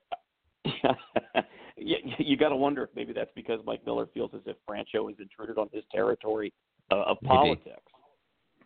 [1.77, 5.09] you, you got to wonder if maybe that's because Mike Miller feels as if Franchot
[5.09, 6.53] has intruded on his territory
[6.91, 7.81] uh, of politics.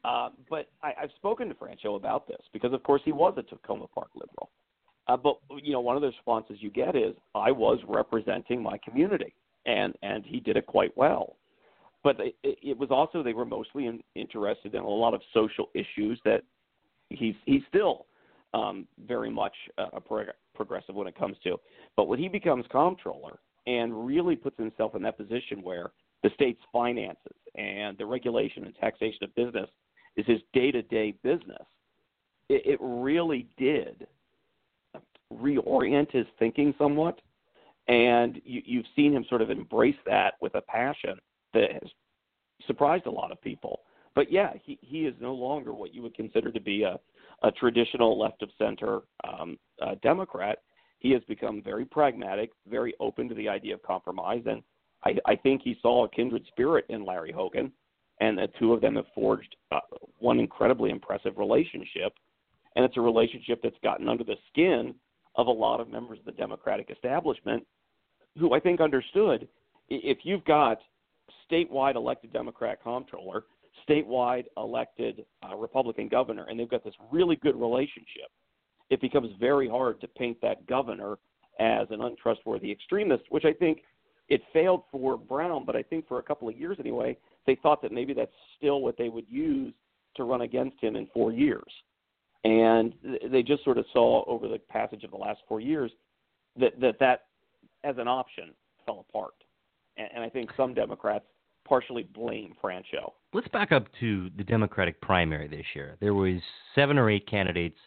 [0.04, 3.44] Uh, but I, I've spoken to Franchot about this because, of course, he was a
[3.44, 4.50] Takoma Park liberal.
[5.08, 8.78] Uh, but you know, one of the responses you get is, "I was representing my
[8.78, 9.34] community,"
[9.66, 11.38] and and he did it quite well.
[12.04, 15.70] But it, it was also they were mostly in, interested in a lot of social
[15.74, 16.42] issues that
[17.10, 18.06] he's he's still
[18.54, 20.02] um, very much a, a
[20.56, 21.58] progressive when it comes to.
[21.96, 25.92] But when he becomes comptroller and really puts himself in that position where
[26.24, 29.70] the state's finances and the regulation and taxation of business
[30.18, 31.66] is his day-to-day business,
[32.50, 34.08] it, it really did
[35.34, 37.22] reorient his thinking somewhat.
[37.88, 41.16] And you, you've seen him sort of embrace that with a passion
[41.54, 41.90] that has
[42.68, 43.82] surprised a lot of people.
[44.14, 47.00] But yeah, he, he is no longer what you would consider to be a,
[47.44, 50.60] a traditional left of center um, uh, Democrat.
[51.00, 54.62] He has become very pragmatic, very open to the idea of compromise, and
[55.04, 57.72] I, I think he saw a kindred spirit in Larry Hogan,
[58.20, 59.80] and the two of them have forged uh,
[60.20, 62.14] one incredibly impressive relationship.
[62.76, 64.94] And it's a relationship that's gotten under the skin
[65.36, 67.66] of a lot of members of the Democratic establishment
[68.38, 69.48] who I think understood
[69.90, 70.78] if you've got
[71.52, 73.44] statewide elected Democrat comptroller,
[73.88, 78.30] statewide elected uh, Republican governor, and they've got this really good relationship,
[78.90, 81.18] it becomes very hard to paint that governor
[81.60, 83.80] as an untrustworthy extremist, which I think
[84.30, 87.82] it failed for Brown, but I think for a couple of years anyway, they thought
[87.82, 89.74] that maybe that's still what they would use
[90.16, 91.72] to run against him in four years.
[92.44, 92.94] And
[93.30, 95.92] they just sort of saw over the passage of the last four years
[96.60, 97.26] that that, that
[97.84, 98.52] as an option
[98.86, 99.34] fell apart.
[99.98, 101.26] And, and I think some Democrats
[101.72, 103.14] partially blame Franchot.
[103.32, 105.96] Let's back up to the Democratic primary this year.
[106.02, 106.42] There was
[106.76, 107.78] seven or eight candidates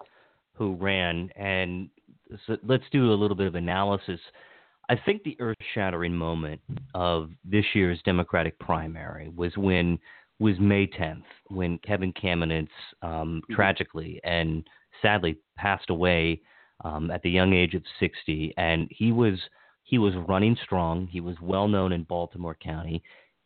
[0.55, 1.91] who ran, and
[2.47, 4.19] so let's do a little bit of analysis.
[4.89, 6.63] I think the earth-shattering moment
[6.95, 9.99] of this year's Democratic primary was when
[10.39, 12.69] was May 10th, when Kevin Kamenetz
[13.03, 13.55] um, mm-hmm.
[13.55, 14.67] tragically and
[15.03, 16.41] sadly passed away
[16.87, 19.39] um, at the young age of 60, and he was
[19.83, 21.07] he was running strong.
[21.07, 23.03] He was well known in Baltimore County.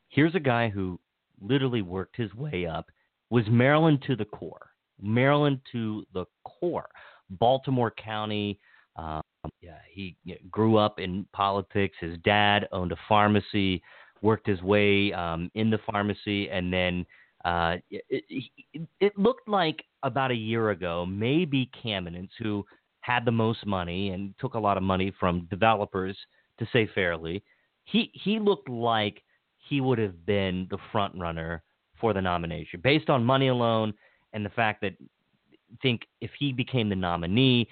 [0.09, 0.99] Here's a guy who
[1.41, 2.91] literally worked his way up,
[3.31, 6.89] was Maryland to the core, Maryland to the core,
[7.31, 8.59] Baltimore County.
[8.97, 9.23] Um,
[9.61, 10.17] yeah, he
[10.51, 11.97] grew up in politics.
[12.01, 13.83] His dad owned a pharmacy,
[14.23, 17.07] worked his way um, in the pharmacy, and then
[17.45, 22.65] uh, it, it, it, looked like about a year ago, maybe Kamenetz, who
[23.01, 26.17] had the most money and took a lot of money from developers,
[26.59, 27.43] to say fairly,
[27.85, 29.23] he he looked like
[29.69, 31.63] he would have been the front runner
[32.01, 33.93] for the nomination based on money alone
[34.33, 37.69] and the fact that I think if he became the nominee,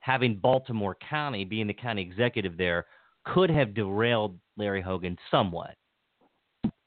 [0.00, 2.86] having Baltimore County being the county executive there
[3.24, 5.76] could have derailed Larry Hogan somewhat.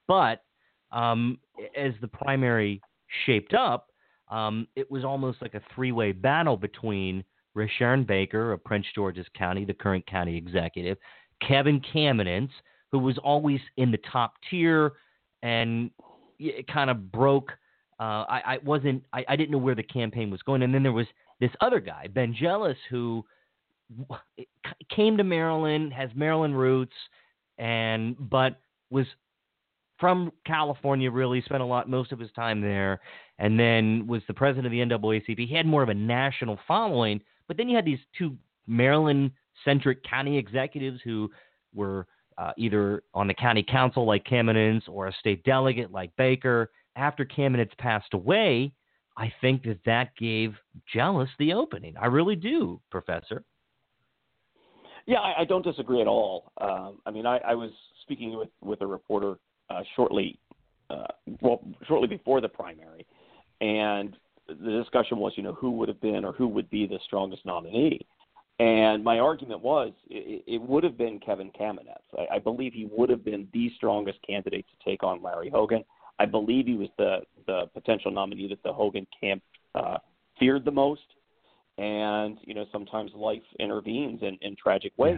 [0.07, 0.43] But
[0.91, 1.39] um,
[1.77, 2.81] as the primary
[3.25, 3.87] shaped up,
[4.29, 7.23] um, it was almost like a three-way battle between
[7.55, 10.97] Rushern Baker of Prince George's County, the current county executive,
[11.47, 12.49] Kevin Kamenetz,
[12.93, 14.93] who was always in the top tier,
[15.41, 15.89] and
[16.37, 17.51] it kind of broke.
[17.99, 19.03] Uh, I, I, wasn't.
[19.11, 21.07] I, I, didn't know where the campaign was going, and then there was
[21.39, 23.25] this other guy, Ben Jealous, who
[24.95, 26.93] came to Maryland, has Maryland roots,
[27.57, 28.59] and but
[28.91, 29.07] was
[29.99, 31.09] from California.
[31.09, 33.01] Really spent a lot, most of his time there,
[33.39, 35.47] and then was the president of the NAACP.
[35.47, 40.37] He had more of a national following, but then you had these two Maryland-centric county
[40.37, 41.31] executives who
[41.73, 42.05] were
[42.37, 46.71] uh, either on the county council like Kamenetz or a state delegate like Baker.
[46.95, 48.71] After Kamenetz passed away,
[49.17, 50.53] I think that that gave
[50.93, 51.95] Jealous the opening.
[51.99, 53.43] I really do, Professor.
[55.05, 56.51] Yeah, I, I don't disagree at all.
[56.61, 57.71] Um, I mean, I, I was
[58.03, 59.35] speaking with with a reporter
[59.69, 60.39] uh, shortly,
[60.89, 61.07] uh,
[61.41, 63.05] well, shortly before the primary,
[63.59, 64.15] and
[64.47, 67.45] the discussion was, you know, who would have been or who would be the strongest
[67.45, 68.05] nominee.
[68.59, 72.03] And my argument was it, it would have been Kevin Kamenetz.
[72.17, 75.83] I, I believe he would have been the strongest candidate to take on Larry Hogan.
[76.19, 79.41] I believe he was the the potential nominee that the Hogan camp
[79.75, 79.97] uh,
[80.39, 81.01] feared the most.
[81.79, 85.17] And you know, sometimes life intervenes in, in tragic ways.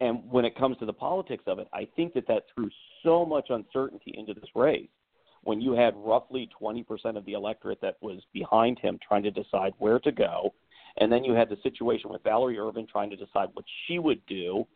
[0.00, 0.08] Yeah.
[0.08, 2.68] And when it comes to the politics of it, I think that that threw
[3.02, 4.88] so much uncertainty into this race.
[5.42, 6.84] When you had roughly 20%
[7.16, 10.52] of the electorate that was behind him trying to decide where to go,
[10.98, 14.24] and then you had the situation with Valerie Ervin trying to decide what she would
[14.26, 14.66] do,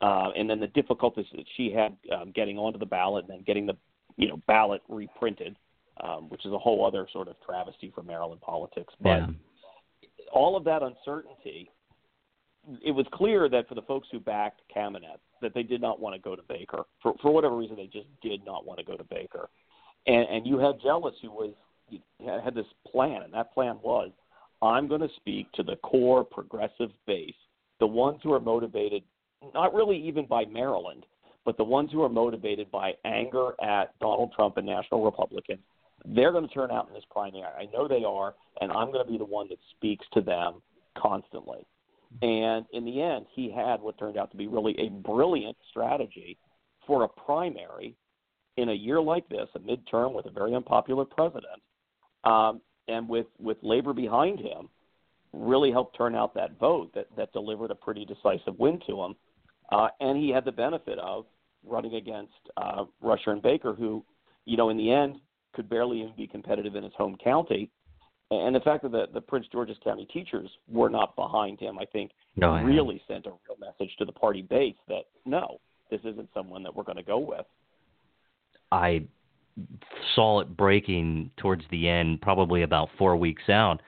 [0.00, 3.44] uh, and then the difficulties that she had um, getting onto the ballot and then
[3.46, 3.76] getting the
[4.16, 5.56] you know ballot reprinted,
[6.02, 8.92] um, which is a whole other sort of travesty for Maryland politics.
[9.00, 9.26] But yeah.
[10.32, 11.70] all of that uncertainty,
[12.84, 16.14] it was clear that for the folks who backed Kamenetz, that they did not want
[16.14, 17.76] to go to Baker for for whatever reason.
[17.76, 19.48] They just did not want to go to Baker,
[20.06, 21.52] and and you had Jealous who was
[22.44, 24.10] had this plan, and that plan was
[24.62, 27.34] I'm going to speak to the core progressive base,
[27.80, 29.02] the ones who are motivated
[29.54, 31.04] not really even by Maryland,
[31.44, 35.60] but the ones who are motivated by anger at Donald Trump and National Republicans.
[36.04, 37.44] They're going to turn out in this primary.
[37.44, 40.62] I know they are, and I'm going to be the one that speaks to them
[40.96, 41.66] constantly.
[42.22, 46.38] And in the end, he had what turned out to be really a brilliant strategy
[46.86, 47.94] for a primary
[48.56, 51.60] in a year like this, a midterm with a very unpopular president.
[52.24, 54.68] Um, and with with labor behind him,
[55.32, 59.14] really helped turn out that vote that that delivered a pretty decisive win to him.
[59.70, 61.26] Uh, and he had the benefit of
[61.64, 64.04] running against uh, Rushern Baker, who,
[64.44, 65.16] you know, in the end
[65.54, 67.70] could barely even be competitive in his home county.
[68.30, 71.84] And the fact that the, the Prince George's County teachers were not behind him, I
[71.84, 75.58] think, no, I really sent a real message to the party base that no,
[75.90, 77.46] this isn't someone that we're going to go with.
[78.72, 79.04] I
[80.14, 83.80] saw it breaking towards the end, probably about four weeks out,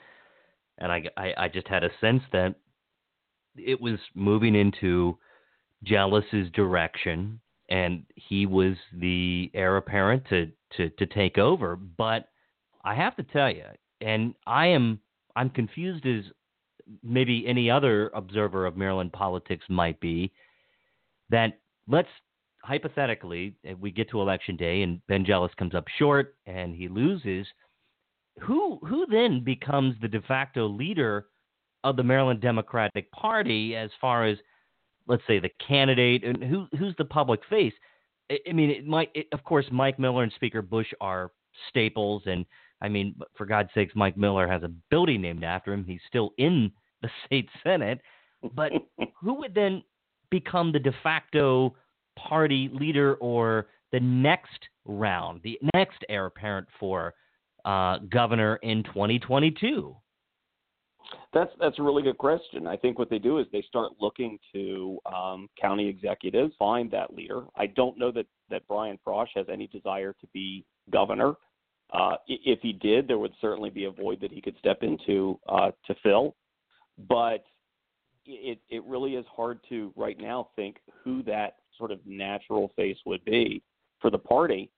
[0.78, 2.54] and I, I, I just had a sense that
[3.56, 5.18] it was moving into
[5.82, 11.76] Jealous's direction, and he was the heir apparent to, to, to take over.
[11.76, 12.28] But
[12.84, 13.64] I have to tell you,
[14.00, 15.00] and I am
[15.36, 16.24] I'm confused as
[17.02, 20.32] maybe any other observer of Maryland politics might be,
[21.30, 22.08] that let's
[22.68, 26.86] hypothetically, eh, we get to election day and Ben Jealous comes up short and he
[26.86, 27.46] loses,
[28.40, 31.26] who who then becomes the de facto leader
[31.82, 34.36] of the Maryland Democratic Party as far as
[35.06, 37.72] let's say the candidate and who who's the public face?
[38.30, 41.32] I, I mean, it might it, of course Mike Miller and Speaker Busch are
[41.70, 42.44] staples and
[42.80, 45.84] I mean, for God's sakes, Mike Miller has a building named after him.
[45.84, 46.70] He's still in
[47.02, 48.00] the state senate,
[48.54, 48.72] but
[49.20, 49.82] who would then
[50.30, 51.74] become the de facto
[52.28, 57.14] party leader or the next round, the next heir apparent for
[57.64, 59.96] uh, governor in 2022?
[61.32, 62.66] That's that's a really good question.
[62.66, 67.14] I think what they do is they start looking to um, county executives find that
[67.14, 67.44] leader.
[67.56, 71.34] I don't know that that Brian Frosh has any desire to be governor.
[71.92, 75.38] Uh, if he did, there would certainly be a void that he could step into
[75.48, 76.34] uh, to fill.
[77.08, 77.44] But
[78.26, 82.98] it it really is hard to right now think who that sort of natural face
[83.06, 83.62] would be
[84.00, 84.70] for the party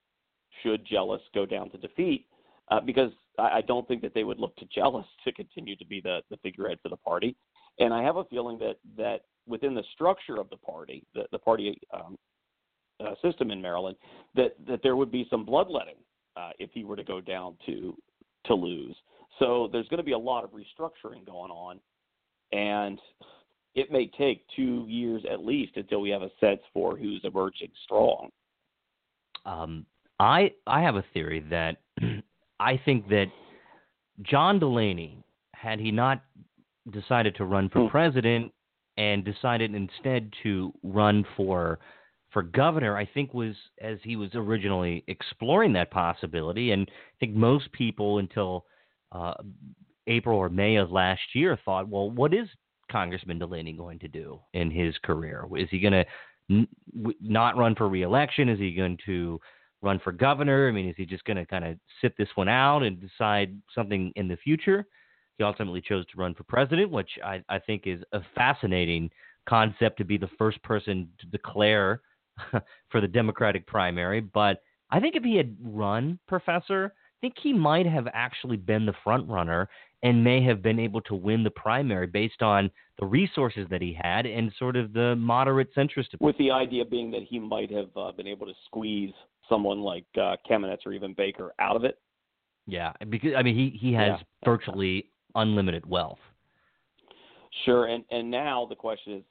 [0.63, 2.25] should Jealous go down to defeat,
[2.69, 5.85] uh, because I, I don't think that they would look to Jealous to continue to
[5.85, 7.35] be the, the figurehead for the party.
[7.79, 11.39] And I have a feeling that that within the structure of the party, the, the
[11.39, 12.17] party um,
[12.99, 13.97] uh, system in Maryland,
[14.35, 15.95] that that there would be some bloodletting
[16.35, 17.95] uh, if he were to go down to
[18.45, 18.95] to lose.
[19.39, 21.79] So there's going to be a lot of restructuring going on
[22.51, 22.99] and
[23.75, 27.71] it may take two years at least until we have a sense for who's emerging
[27.83, 28.29] strong.
[29.45, 29.85] Um,
[30.19, 31.77] I I have a theory that
[32.59, 33.27] I think that
[34.21, 35.23] John Delaney,
[35.55, 36.23] had he not
[36.91, 37.89] decided to run for hmm.
[37.89, 38.51] president
[38.97, 41.79] and decided instead to run for
[42.31, 47.35] for governor, I think was as he was originally exploring that possibility, and I think
[47.35, 48.65] most people until
[49.11, 49.33] uh,
[50.07, 52.47] April or May of last year thought, well, what is
[52.91, 55.45] Congressman Delaney going to do in his career?
[55.55, 56.05] Is he going
[56.49, 56.65] to
[57.21, 58.49] not run for reelection?
[58.49, 59.39] Is he going to
[59.81, 60.67] run for governor?
[60.67, 63.57] I mean, is he just going to kind of sit this one out and decide
[63.73, 64.85] something in the future?
[65.37, 69.09] He ultimately chose to run for president, which I, I think is a fascinating
[69.47, 72.01] concept to be the first person to declare
[72.89, 74.19] for the Democratic primary.
[74.19, 78.93] But I think if he had run, Professor, think he might have actually been the
[79.03, 79.69] front runner
[80.03, 83.97] and may have been able to win the primary based on the resources that he
[83.99, 86.07] had and sort of the moderate centrist.
[86.19, 89.13] With the idea being that he might have uh, been able to squeeze
[89.47, 91.99] someone like uh, Kamenetz or even Baker out of it.
[92.67, 94.23] Yeah, because I mean he he has yeah.
[94.45, 96.19] virtually unlimited wealth.
[97.65, 99.23] Sure, and and now the question is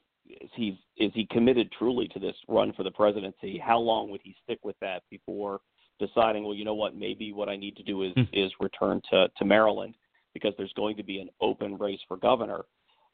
[0.42, 3.58] is he is he committed truly to this run for the presidency?
[3.58, 5.60] How long would he stick with that before
[6.00, 8.22] deciding, well, you know what, maybe what I need to do is hmm.
[8.32, 9.94] is return to to Maryland
[10.34, 12.64] because there's going to be an open race for governor.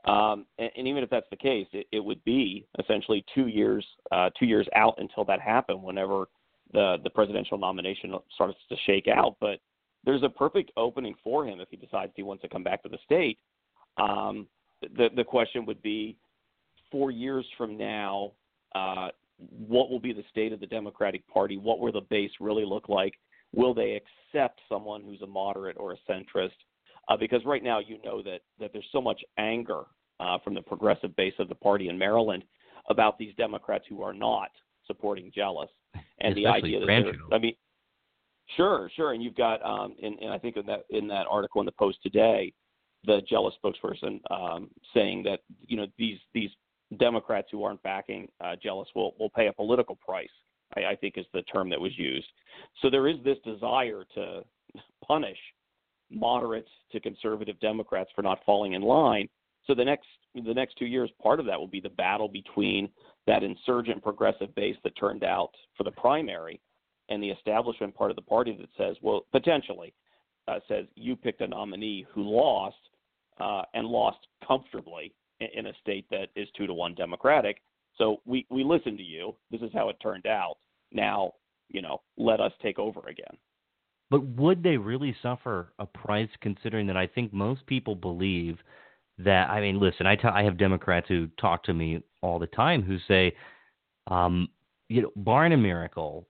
[0.07, 3.85] Um, and, and even if that's the case, it, it would be essentially two years
[4.13, 5.83] uh, two years out until that happened.
[5.83, 6.27] Whenever
[6.73, 9.59] the the presidential nomination starts to shake out, but
[10.05, 12.89] there's a perfect opening for him if he decides he wants to come back to
[12.89, 13.39] the state.
[13.99, 14.47] Um,
[14.81, 16.17] the the question would be,
[16.91, 18.33] four years from now,
[18.75, 21.57] uh, what will be the state of the Democratic Party?
[21.57, 23.15] What will the base really look like?
[23.55, 26.51] Will they accept someone who's a moderate or a centrist?
[27.09, 29.85] Uh, because right now, you know that that there's so much anger
[30.21, 32.45] uh, from the progressive base of the party in Maryland
[32.89, 34.51] about these Democrats who are not
[34.87, 35.71] supporting Jealous,
[36.21, 36.87] and the idea that
[37.33, 37.55] I mean,
[38.55, 39.13] Sure, sure.
[39.13, 41.73] And you've got, um, and, and I think in that in that article in the
[41.73, 42.53] Post today,
[43.05, 46.51] the Jealous spokesperson um, saying that you know these these
[46.99, 50.29] Democrats who aren't backing uh, Jealous will will pay a political price.
[50.77, 52.27] I, I think is the term that was used.
[52.83, 54.43] So there is this desire to
[55.07, 55.39] punish
[56.11, 59.29] moderates to conservative Democrats for not falling in line.
[59.67, 62.89] So the next the next two years, part of that will be the battle between
[63.27, 66.61] that insurgent progressive base that turned out for the primary
[67.09, 69.95] and the establishment part of the party that says, well, potentially
[70.49, 72.77] uh, says you picked a nominee who lost
[73.41, 77.63] uh, and lost comfortably in, a state that is two to one Democratic.
[77.99, 79.35] So we we listened to you.
[79.51, 80.57] This is how it turned out.
[80.93, 81.35] Now,
[81.69, 83.37] you know, let us take over again.
[84.11, 88.59] But would they really suffer a price considering that I think most people believe
[89.19, 92.47] that I mean, listen, I, t- I have Democrats who talk to me all the
[92.47, 93.35] time who say,
[94.09, 94.49] um,
[94.89, 96.29] you know, barring a miracle,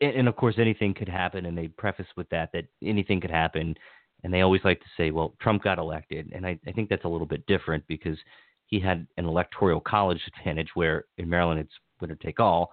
[0.00, 3.74] and of course anything could happen and they preface with that that anything could happen
[4.22, 7.04] and they always like to say well trump got elected and i, I think that's
[7.04, 8.18] a little bit different because
[8.66, 12.70] he had an electoral college advantage where in maryland it's winner take all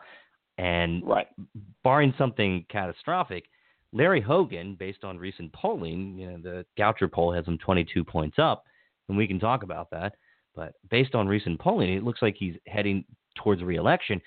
[0.57, 1.27] and right.
[1.83, 3.45] barring something catastrophic
[3.93, 8.38] larry hogan based on recent polling you know the goucher poll has him 22 points
[8.39, 8.63] up
[9.10, 10.13] and we can talk about that
[10.55, 13.03] but based on recent polling it looks like he's heading
[13.36, 14.21] towards reelection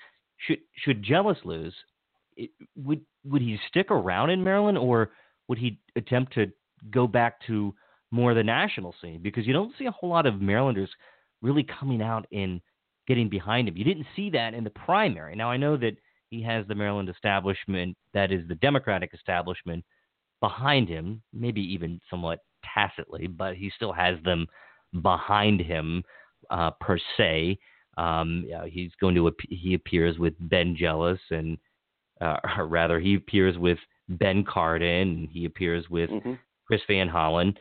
[0.47, 1.75] should should Jealous lose
[2.75, 5.11] would would he stick around in Maryland, or
[5.47, 6.51] would he attempt to
[6.89, 7.73] go back to
[8.11, 9.21] more the national scene?
[9.21, 10.89] Because you don't see a whole lot of Marylanders
[11.41, 12.61] really coming out and
[13.07, 13.77] getting behind him.
[13.77, 15.35] You didn't see that in the primary.
[15.35, 15.97] Now I know that
[16.29, 19.83] he has the Maryland establishment, that is the Democratic establishment,
[20.39, 22.39] behind him, maybe even somewhat
[22.73, 24.47] tacitly, but he still has them
[25.01, 26.03] behind him
[26.49, 27.59] uh, per se.
[27.97, 31.57] Um, he's going to he appears with Ben Jealous and
[32.21, 36.33] uh, rather, he appears with Ben Cardin, and he appears with mm-hmm.
[36.71, 37.53] Chris Van Hollen.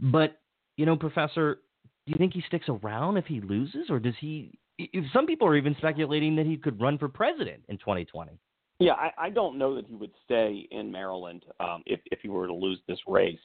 [0.00, 0.40] But
[0.78, 1.56] you know, Professor,
[2.06, 4.58] do you think he sticks around if he loses, or does he?
[4.78, 8.32] If some people are even speculating that he could run for president in 2020.
[8.80, 12.28] Yeah, I, I don't know that he would stay in Maryland um, if if he
[12.28, 13.38] were to lose this race.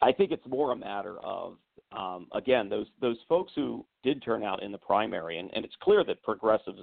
[0.00, 1.58] I think it's more a matter of
[1.96, 5.76] um, again those those folks who did turn out in the primary, and, and it's
[5.82, 6.80] clear that progressives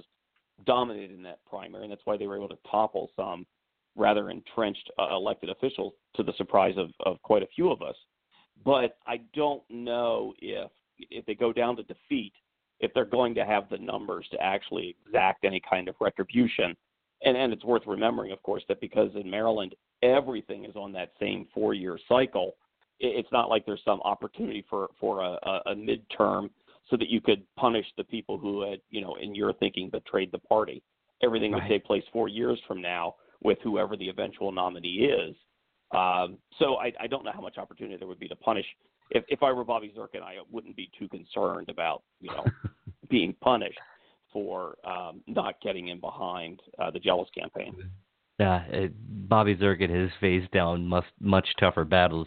[0.64, 3.44] dominated in that primary, and that's why they were able to topple some
[3.96, 7.96] rather entrenched uh, elected officials to the surprise of, of quite a few of us.
[8.64, 10.70] But I don't know if
[11.10, 12.32] if they go down to defeat,
[12.80, 16.76] if they're going to have the numbers to actually exact any kind of retribution.
[17.24, 21.12] And and it's worth remembering, of course, that because in Maryland everything is on that
[21.20, 22.56] same four-year cycle,
[22.98, 26.50] it's not like there's some opportunity for for a, a midterm
[26.88, 30.30] so that you could punish the people who had, you know, in your thinking, betrayed
[30.32, 30.82] the party.
[31.22, 31.62] Everything right.
[31.62, 33.14] would take place four years from now
[33.44, 35.34] with whoever the eventual nominee is.
[35.92, 38.66] Um, so I, I don't know how much opportunity there would be to punish.
[39.10, 42.44] If, if I were Bobby Zirkin, I wouldn't be too concerned about, you know,
[43.10, 43.78] being punished
[44.32, 47.76] for um, not getting in behind uh, the Jealous campaign.
[48.38, 52.26] Yeah, uh, Bobby Zirkin has faced down much, much tougher battles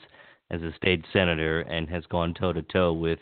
[0.51, 3.19] as a state senator and has gone toe to toe with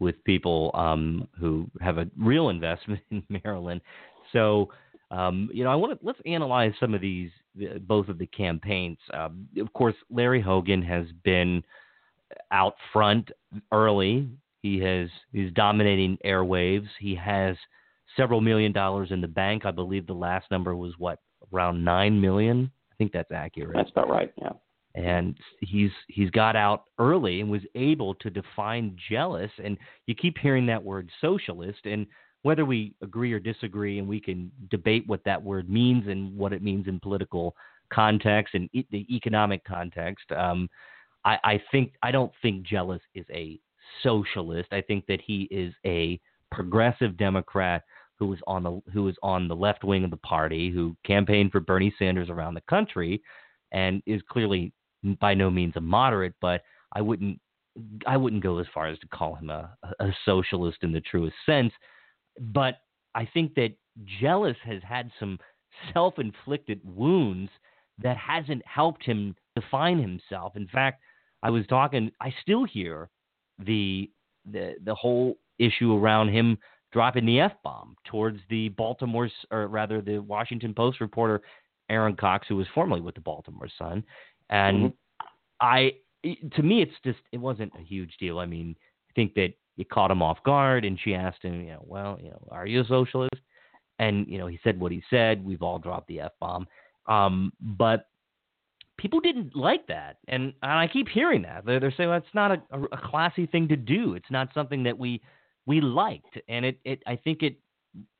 [0.00, 3.80] with people um, who have a real investment in Maryland.
[4.32, 4.68] So,
[5.10, 7.30] um, you know, I want to let's analyze some of these,
[7.82, 8.98] both of the campaigns.
[9.14, 11.62] Um, of course, Larry Hogan has been
[12.50, 13.30] out front
[13.72, 14.28] early.
[14.60, 16.88] He has he's dominating airwaves.
[17.00, 17.56] He has
[18.16, 19.64] several million dollars in the bank.
[19.64, 21.20] I believe the last number was what
[21.52, 22.70] around nine million.
[22.92, 23.76] I think that's accurate.
[23.76, 24.32] That's about right.
[24.36, 24.50] Yeah.
[24.94, 29.50] And he's he's got out early and was able to define Jealous.
[29.62, 32.06] And you keep hearing that word socialist, and
[32.42, 36.52] whether we agree or disagree, and we can debate what that word means and what
[36.52, 37.54] it means in political
[37.92, 40.30] context and e- the economic context.
[40.32, 40.68] Um,
[41.24, 43.58] I, I think I don't think Jealous is a
[44.02, 44.72] socialist.
[44.72, 46.20] I think that he is a
[46.50, 47.82] progressive Democrat
[48.18, 51.52] who is on the who was on the left wing of the party, who campaigned
[51.52, 53.22] for Bernie Sanders around the country,
[53.72, 54.72] and is clearly
[55.20, 56.34] by no means a moderate.
[56.40, 56.62] But
[56.92, 57.40] I wouldn't
[58.06, 59.70] I wouldn't go as far as to call him a,
[60.00, 61.72] a socialist in the truest sense.
[62.40, 62.78] But
[63.14, 63.74] I think that
[64.20, 65.38] Jealous has had some
[65.92, 67.50] self-inflicted wounds
[68.02, 70.56] that hasn't helped him define himself.
[70.56, 71.02] In fact,
[71.42, 72.10] I was talking.
[72.20, 73.10] I still hear
[73.58, 74.10] the
[74.50, 76.58] the the whole issue around him
[76.92, 81.42] dropping the f bomb towards the Baltimore, or rather the Washington Post reporter
[81.90, 84.04] Erin Cox, who was formerly with the Baltimore Sun,
[84.50, 84.94] and mm-hmm.
[85.60, 85.92] I,
[86.54, 88.38] to me, it's just it wasn't a huge deal.
[88.38, 88.76] I mean,
[89.10, 92.18] I think that it caught him off guard, and she asked him, you know, well,
[92.20, 93.36] you know, are you a socialist?
[94.00, 95.44] And you know, he said what he said.
[95.44, 96.66] We've all dropped the f bomb,
[97.06, 98.08] um, but
[98.96, 102.34] people didn't like that, and, and I keep hearing that they're, they're saying well, it's
[102.34, 104.14] not a, a, a classy thing to do.
[104.14, 105.22] It's not something that we
[105.66, 107.56] we liked, and it, it I think it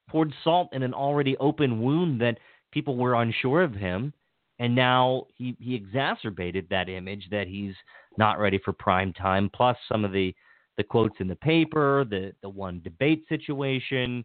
[0.09, 2.39] poured salt in an already open wound that
[2.73, 4.13] people were unsure of him,
[4.59, 7.75] and now he he exacerbated that image that he's
[8.17, 9.51] not ready for prime time.
[9.55, 10.35] Plus some of the
[10.79, 14.25] the quotes in the paper, the the one debate situation.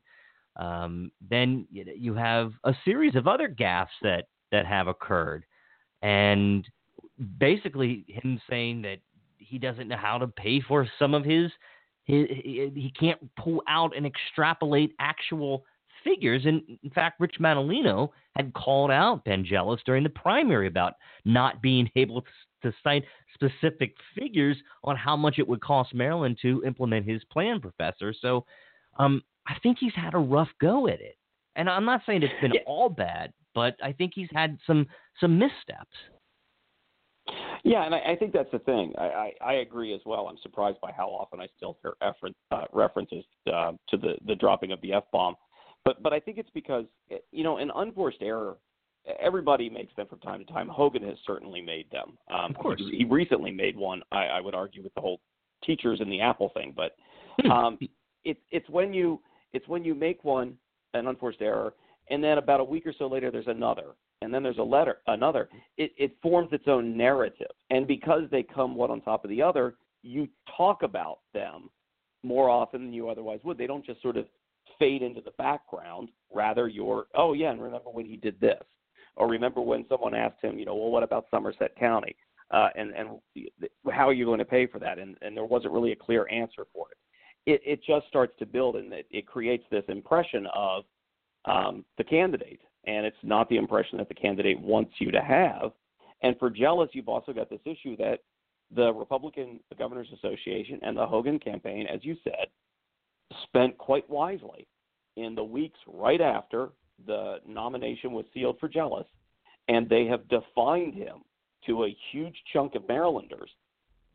[0.55, 5.43] Um, then you have a series of other gaffes that that have occurred,
[6.01, 6.65] and
[7.37, 8.99] basically him saying that
[9.37, 11.51] he doesn't know how to pay for some of his
[12.05, 15.65] he, he, he can't pull out and extrapolate actual
[16.03, 16.45] figures.
[16.45, 20.93] And in fact, Rich Madaleno had called out Ben Jealous during the primary about
[21.25, 22.27] not being able to,
[22.63, 27.59] to cite specific figures on how much it would cost Maryland to implement his plan,
[27.59, 28.13] Professor.
[28.19, 28.45] So
[28.97, 31.17] um, I think he's had a rough go at it.
[31.55, 34.87] And I'm not saying it's been all bad, but I think he's had some
[35.19, 35.95] some missteps.
[37.63, 38.93] Yeah, and I, I think that's the thing.
[38.97, 40.27] I, I, I agree as well.
[40.27, 44.35] I'm surprised by how often I still hear effort, uh, references uh, to the, the
[44.35, 45.35] dropping of the f bomb,
[45.85, 48.57] but but I think it's because eh, you know an unforced error.
[49.19, 50.69] Everybody makes them from time to time.
[50.69, 52.17] Hogan has certainly made them.
[52.33, 54.01] Um, of course, he, he recently made one.
[54.13, 55.19] I, I would argue with the whole
[55.65, 56.95] teachers and the Apple thing, but
[57.41, 57.51] hmm.
[57.51, 57.79] um,
[58.23, 59.19] it's it's when you
[59.51, 60.55] it's when you make one
[60.93, 61.73] an unforced error,
[62.09, 64.97] and then about a week or so later there's another, and then there's a letter
[65.07, 69.29] another it, it forms its own narrative and because they come one on top of
[69.29, 71.69] the other you talk about them
[72.23, 74.25] more often than you otherwise would they don't just sort of
[74.83, 78.61] fade into the background rather you're oh yeah and remember when he did this?
[79.15, 82.15] Or remember when someone asked him you know well what about somerset county?
[82.51, 83.09] Uh, and and
[83.91, 84.99] how are you going to pay for that?
[84.99, 86.97] And and there wasn't really a clear answer for it.
[87.45, 90.83] It, it just starts to build and it, it creates this impression of
[91.45, 92.61] um, the candidate.
[92.85, 95.71] And it's not the impression that the candidate wants you to have.
[96.21, 98.19] And for Jealous, you've also got this issue that
[98.75, 102.47] the Republican Governors Association and the Hogan campaign, as you said,
[103.43, 104.67] spent quite wisely
[105.15, 106.69] in the weeks right after
[107.05, 109.07] the nomination was sealed for Jealous,
[109.67, 111.23] and they have defined him
[111.65, 113.49] to a huge chunk of Marylanders,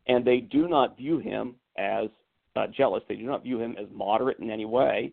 [0.07, 2.09] and they do not view him as
[2.57, 3.03] uh, jealous.
[3.09, 5.13] They do not view him as moderate in any way.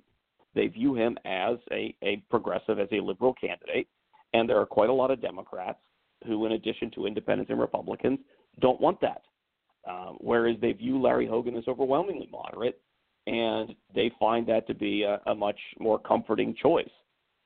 [0.54, 3.88] They view him as a, a progressive, as a liberal candidate.
[4.34, 5.80] And there are quite a lot of Democrats
[6.26, 8.20] who, in addition to independents and Republicans,
[8.60, 9.22] don't want that.
[9.88, 12.82] Um, whereas they view Larry Hogan as overwhelmingly moderate,
[13.28, 16.90] and they find that to be a, a much more comforting choice.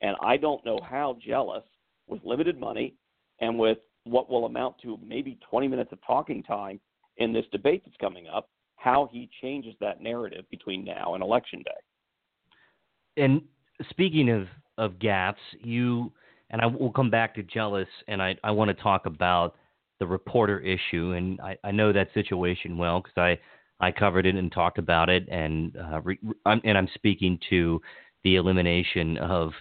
[0.02, 1.64] And I don't know how Jealous,
[2.08, 2.96] with limited money
[3.40, 6.80] and with what will amount to maybe 20 minutes of talking time
[7.18, 11.60] in this debate that's coming up, how he changes that narrative between now and election
[11.64, 13.24] day.
[13.24, 13.42] And
[13.90, 16.12] speaking of of gaffes, you
[16.52, 19.56] and I will come back to Jealous, and I I want to talk about
[20.00, 23.38] the reporter issue, and I, I know that situation well because I
[23.80, 27.82] I covered it and talked about it, and uh, re, I'm, and I'm speaking to
[28.24, 29.52] the elimination of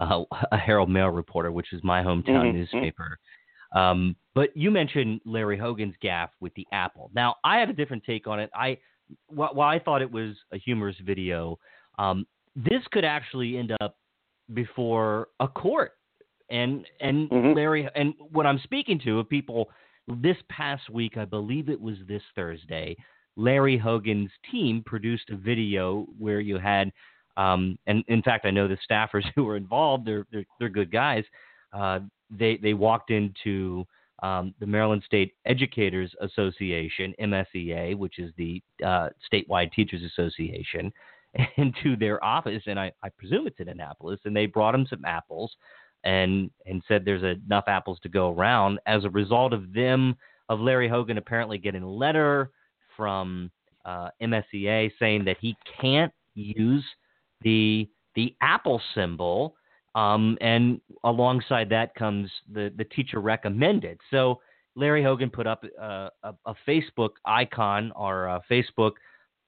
[0.00, 2.58] uh, a Herald Mail reporter, which is my hometown mm-hmm.
[2.58, 3.18] newspaper.
[3.74, 7.10] Um, but you mentioned Larry Hogan's gaffe with the apple.
[7.14, 8.50] Now I had a different take on it.
[8.54, 8.78] I
[9.28, 11.58] while I thought it was a humorous video,
[11.98, 13.96] um, this could actually end up
[14.54, 15.92] before a court.
[16.50, 17.54] And and mm-hmm.
[17.54, 19.68] Larry and what I'm speaking to of people
[20.06, 22.96] this past week, I believe it was this Thursday,
[23.38, 26.92] Larry Hogan's team produced a video where you had
[27.38, 30.06] um, and in fact, I know the staffers who were involved.
[30.06, 31.24] They're they're, they're good guys.
[31.72, 33.86] Uh, they they walked into
[34.22, 40.92] um, the Maryland State Educators Association (MSEA), which is the uh, statewide teachers association,
[41.56, 45.04] into their office, and I, I presume it's in Annapolis, and they brought him some
[45.04, 45.54] apples,
[46.02, 48.80] and and said there's enough apples to go around.
[48.86, 50.16] As a result of them,
[50.48, 52.50] of Larry Hogan apparently getting a letter
[52.98, 53.50] from
[53.86, 56.84] uh, MSEA saying that he can't use
[57.40, 59.54] the the apple symbol,
[59.94, 63.98] um, and alongside that comes the the teacher recommended.
[64.10, 64.40] So
[64.74, 68.92] Larry Hogan put up uh, a, a, Facebook icon or a Facebook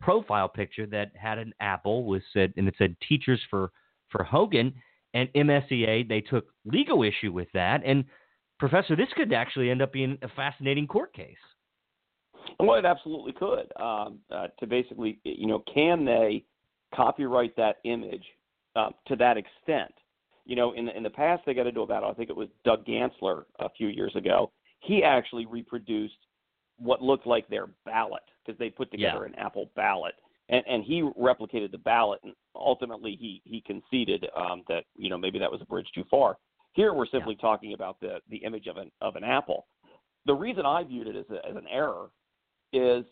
[0.00, 3.70] profile picture that had an apple with said and it said teachers for
[4.08, 4.72] for Hogan
[5.12, 8.04] and MSEA they took legal issue with that and
[8.58, 11.36] professor this could actually end up being a fascinating court case.
[12.66, 13.72] Well, it absolutely could.
[13.80, 16.44] Um, uh, to basically, you know, can they
[16.94, 18.24] copyright that image
[18.76, 19.92] uh, to that extent.
[20.44, 22.10] You know, in the, in the past, they got into a battle.
[22.10, 24.50] I think it was Doug Gansler a few years ago.
[24.80, 26.14] He actually reproduced
[26.78, 29.26] what looked like their ballot because they put together yeah.
[29.26, 30.14] an Apple ballot,
[30.48, 32.20] and, and he replicated the ballot.
[32.24, 36.04] And ultimately, he he conceded um, that you know maybe that was a bridge too
[36.10, 36.38] far.
[36.72, 37.42] Here, we're simply yeah.
[37.42, 39.66] talking about the the image of an of an apple.
[40.26, 42.08] The reason I viewed it as, a, as an error
[42.72, 43.04] is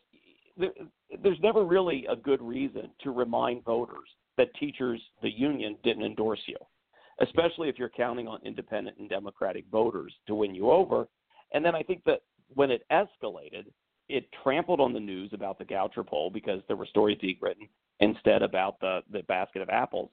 [1.23, 6.41] there's never really a good reason to remind voters that teachers, the union, didn't endorse
[6.47, 6.57] you,
[7.21, 11.09] especially if you're counting on independent and Democratic voters to win you over.
[11.53, 12.23] And then I think that
[12.55, 13.67] when it escalated,
[14.09, 17.69] it trampled on the news about the Goucher poll because there were stories being written
[18.01, 20.11] instead about the, the basket of apples.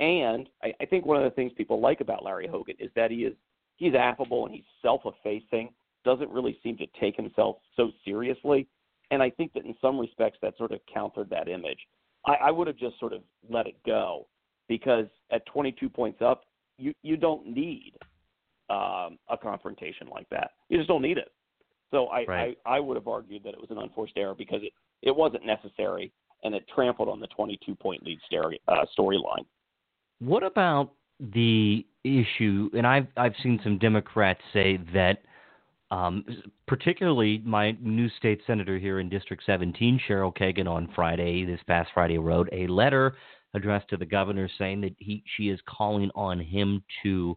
[0.00, 3.10] And I, I think one of the things people like about Larry Hogan is that
[3.10, 3.34] he is
[3.76, 5.70] he's affable and he's self-effacing,
[6.04, 8.66] doesn't really seem to take himself so seriously
[9.10, 11.78] and I think that in some respects that sort of countered that image.
[12.26, 14.26] I, I would have just sort of let it go
[14.68, 16.42] because at 22 points up,
[16.78, 17.94] you you don't need
[18.70, 20.52] um, a confrontation like that.
[20.68, 21.32] You just don't need it.
[21.90, 22.58] So I, right.
[22.66, 25.46] I I would have argued that it was an unforced error because it it wasn't
[25.46, 26.12] necessary
[26.44, 29.44] and it trampled on the 22 point lead story uh, storyline.
[30.20, 32.70] What about the issue?
[32.74, 35.22] And I've I've seen some Democrats say that
[35.90, 36.24] um,
[36.66, 41.90] particularly, my new state senator here in District 17, Cheryl Kagan, on Friday, this past
[41.94, 43.14] Friday, wrote a letter
[43.54, 47.34] addressed to the governor saying that he she is calling on him to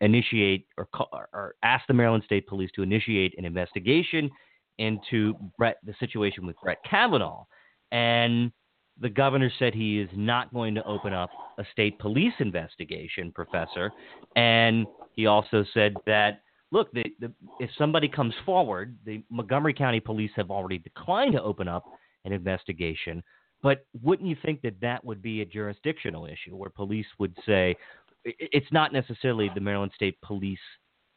[0.00, 4.30] initiate or, call, or ask the Maryland State Police to initiate an investigation
[4.78, 7.44] into Brett the situation with Brett Kavanaugh,
[7.90, 8.52] and
[9.00, 13.90] the governor said he is not going to open up a state police investigation, Professor,
[14.36, 16.43] and he also said that
[16.74, 21.42] look, the, the, if somebody comes forward, the Montgomery County Police have already declined to
[21.42, 21.84] open up
[22.24, 23.22] an investigation.
[23.62, 27.76] But wouldn't you think that that would be a jurisdictional issue where police would say
[28.24, 30.58] it's not necessarily the Maryland State Police?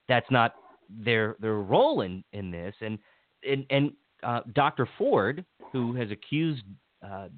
[0.08, 0.54] That's not
[0.90, 2.76] their their role in in this.
[2.80, 3.00] And
[3.50, 3.92] and and
[4.24, 4.88] uh, Dr.
[4.98, 5.44] Ford,
[5.74, 6.64] who has accused
[7.04, 7.30] uh,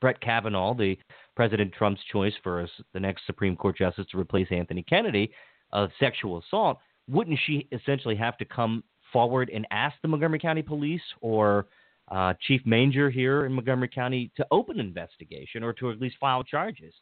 [0.00, 0.96] Brett Kavanaugh, the
[1.36, 5.30] President Trump's choice for the next Supreme Court justice to replace Anthony Kennedy,
[5.72, 10.62] of sexual assault wouldn't she essentially have to come forward and ask the Montgomery County
[10.62, 11.66] Police or
[12.10, 16.16] uh, Chief Manger here in Montgomery County to open an investigation or to at least
[16.20, 16.94] file charges?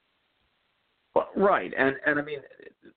[1.14, 2.40] Well, right, and and I mean,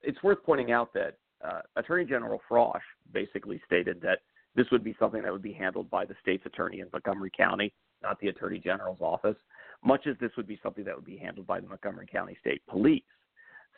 [0.02, 2.82] it's worth pointing out that uh, Attorney General Frosh
[3.14, 4.20] basically stated that
[4.56, 7.72] this would be something that would be handled by the state's attorney in Montgomery County,
[8.04, 9.38] not the Attorney General's office,
[9.84, 12.62] much as this would be something that would be handled by the Montgomery County State
[12.68, 13.04] Police.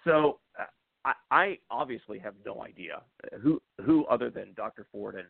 [0.03, 0.63] So uh,
[1.31, 3.01] I, obviously have no idea
[3.41, 4.85] who who other than Dr.
[4.91, 5.27] Ford and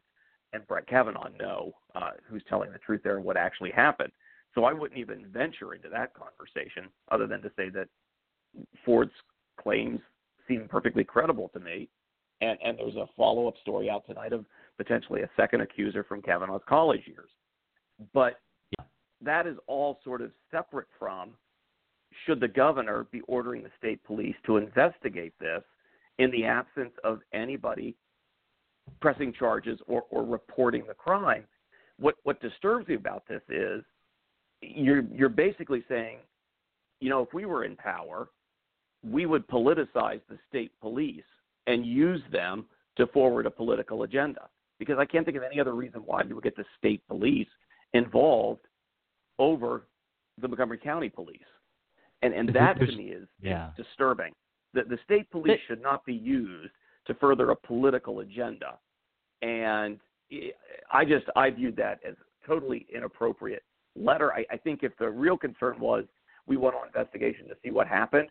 [0.53, 4.11] and Brett Kavanaugh know uh, who's telling the truth there and what actually happened.
[4.53, 7.88] So I wouldn't even venture into that conversation, other than to say that
[8.84, 9.13] Ford's
[9.61, 10.01] claims
[10.47, 11.88] seem perfectly credible to me.
[12.41, 14.45] And and there's a follow up story out tonight of
[14.78, 17.30] potentially a second accuser from Kavanaugh's college years.
[18.13, 18.39] But
[19.22, 21.32] that is all sort of separate from
[22.26, 25.64] should the governor be ordering the state police to investigate this
[26.20, 27.95] in the absence of anybody
[28.99, 31.43] pressing charges or, or reporting the crime.
[31.97, 33.84] What what disturbs me about this is
[34.62, 36.18] you're you're basically saying,
[36.99, 38.30] you know, if we were in power,
[39.03, 41.24] we would politicize the state police
[41.68, 42.66] and use them
[42.97, 44.49] to forward a political agenda.
[44.80, 47.47] Because I can't think of any other reason why you would get the state police
[47.93, 48.66] involved
[49.38, 49.84] over
[50.39, 51.39] the Montgomery County police.
[52.22, 53.69] And and that to me is, yeah.
[53.69, 54.34] is disturbing.
[54.74, 56.72] The the state police should not be used
[57.07, 58.78] to further a political agenda.
[59.41, 59.99] And
[60.91, 62.15] I just I viewed that as
[62.45, 63.63] totally inappropriate
[63.95, 64.32] letter.
[64.34, 66.05] I, I think if the real concern was
[66.47, 68.30] we want an investigation to see what happened,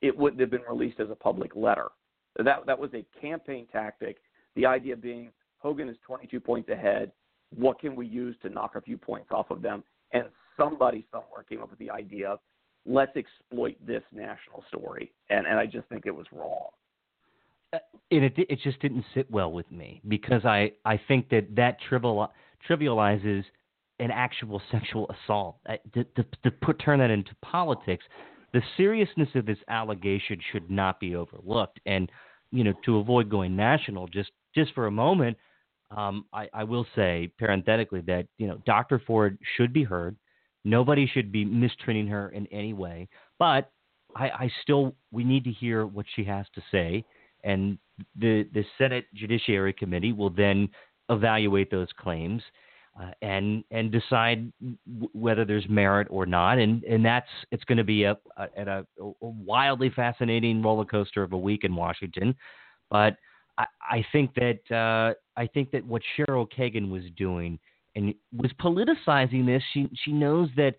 [0.00, 1.88] it wouldn't have been released as a public letter.
[2.36, 4.18] That that was a campaign tactic.
[4.54, 7.12] The idea being Hogan is 22 points ahead.
[7.54, 9.84] What can we use to knock a few points off of them?
[10.12, 10.24] And
[10.56, 12.38] somebody somewhere came up with the idea of
[12.86, 15.12] let's exploit this national story.
[15.30, 16.68] And and I just think it was wrong.
[17.72, 17.78] Uh,
[18.10, 21.78] and it it just didn't sit well with me because I I think that that
[21.88, 22.30] trivial
[22.68, 23.44] trivializes
[23.98, 25.56] an actual sexual assault.
[25.94, 28.04] To, to, to put turn that into politics,
[28.52, 31.80] the seriousness of this allegation should not be overlooked.
[31.86, 32.10] And
[32.50, 35.38] you know, to avoid going national, just just for a moment,
[35.96, 39.00] um, I, I will say parenthetically that you know Dr.
[39.06, 40.16] Ford should be heard.
[40.64, 43.08] Nobody should be mistreating her in any way.
[43.38, 43.70] But
[44.14, 47.04] I, I still we need to hear what she has to say,
[47.44, 47.78] and
[48.18, 50.68] the the Senate Judiciary Committee will then
[51.08, 52.42] evaluate those claims
[53.00, 56.58] uh, and and decide w- whether there's merit or not.
[56.58, 61.22] And and that's it's going to be a, a, a, a, wildly fascinating roller coaster
[61.22, 62.34] of a week in Washington.
[62.90, 63.16] But
[63.58, 67.58] I, I think that uh, I think that what Cheryl Kagan was doing
[67.94, 69.62] and was politicizing this.
[69.72, 70.76] She she knows that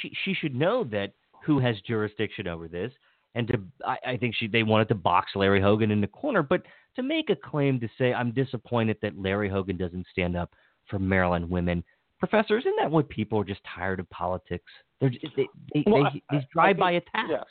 [0.00, 1.12] she she should know that
[1.44, 2.92] who has jurisdiction over this.
[3.34, 6.42] And to I, I think she they wanted to box Larry Hogan in the corner,
[6.42, 6.62] but
[6.96, 10.54] to make a claim to say I'm disappointed that Larry Hogan doesn't stand up
[10.88, 11.82] for Maryland women.
[12.18, 14.70] Professor, isn't that what people are just tired of politics?
[15.00, 17.28] They're they they, well, they, these drive-by attacks.
[17.28, 17.42] Yeah,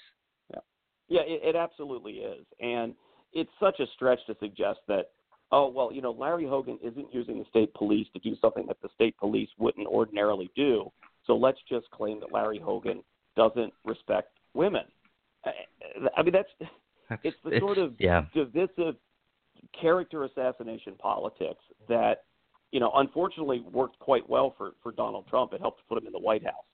[0.49, 0.59] yeah,
[1.09, 2.95] yeah it, it absolutely is, and
[3.33, 5.11] it's such a stretch to suggest that.
[5.53, 8.81] Oh well, you know, Larry Hogan isn't using the state police to do something that
[8.81, 10.91] the state police wouldn't ordinarily do.
[11.27, 13.03] So let's just claim that Larry Hogan
[13.37, 14.83] doesn't respect women.
[15.45, 16.49] I mean, that's,
[17.07, 18.25] that's it's the it's, sort of yeah.
[18.33, 18.95] divisive
[19.79, 22.23] character assassination politics that
[22.73, 25.53] you know, unfortunately worked quite well for, for Donald Trump.
[25.53, 26.65] It helped put him in the White House.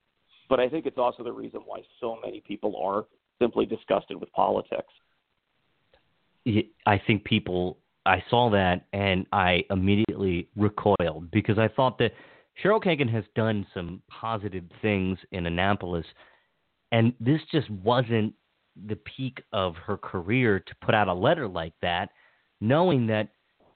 [0.48, 3.06] But I think it's also the reason why so many people are
[3.38, 4.88] simply disgusted with politics.
[6.86, 7.78] I think people,
[8.10, 12.12] I saw that and I immediately recoiled because I thought that
[12.62, 16.05] Cheryl Kagan has done some positive things in Annapolis,
[16.91, 18.34] and this just wasn't
[18.88, 22.10] the peak of her career to put out a letter like that,
[22.60, 23.30] knowing that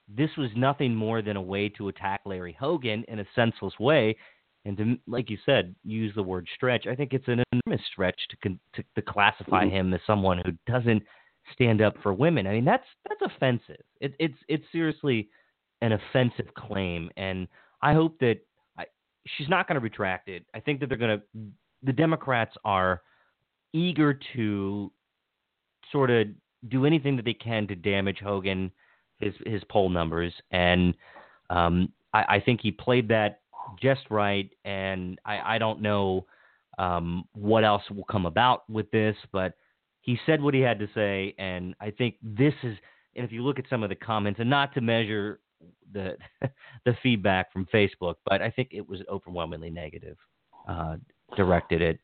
[0.08, 4.18] this was nothing more than a way to attack Larry Hogan in a senseless way.
[4.66, 6.88] And to, like you said, use the word stretch.
[6.88, 9.76] I think it's an enormous stretch to to, to classify mm-hmm.
[9.76, 11.04] him as someone who doesn't
[11.52, 12.48] stand up for women.
[12.48, 13.84] I mean, that's that's offensive.
[14.00, 15.30] It, it's it's seriously
[15.82, 17.48] an offensive claim, and
[17.82, 18.38] I hope that
[18.78, 18.86] I,
[19.28, 20.46] she's not going to retract it.
[20.54, 21.24] I think that they're going to.
[21.84, 23.02] The Democrats are
[23.74, 24.92] eager to
[25.92, 26.28] sort of
[26.70, 28.72] do anything that they can to damage Hogan
[29.20, 30.94] his his poll numbers, and
[31.50, 33.42] um, I, I, think he played that
[33.82, 34.50] just right.
[34.66, 36.26] And I, I don't know
[36.78, 39.54] um, what else will come about with this, but
[40.04, 42.78] he said what he had to say, and I think this is.
[43.16, 45.40] And if you look at some of the comments, and not to measure
[45.92, 46.18] the
[46.86, 50.18] the feedback from Facebook, but I think it was overwhelmingly negative,
[50.68, 50.98] uh,
[51.36, 52.00] directed it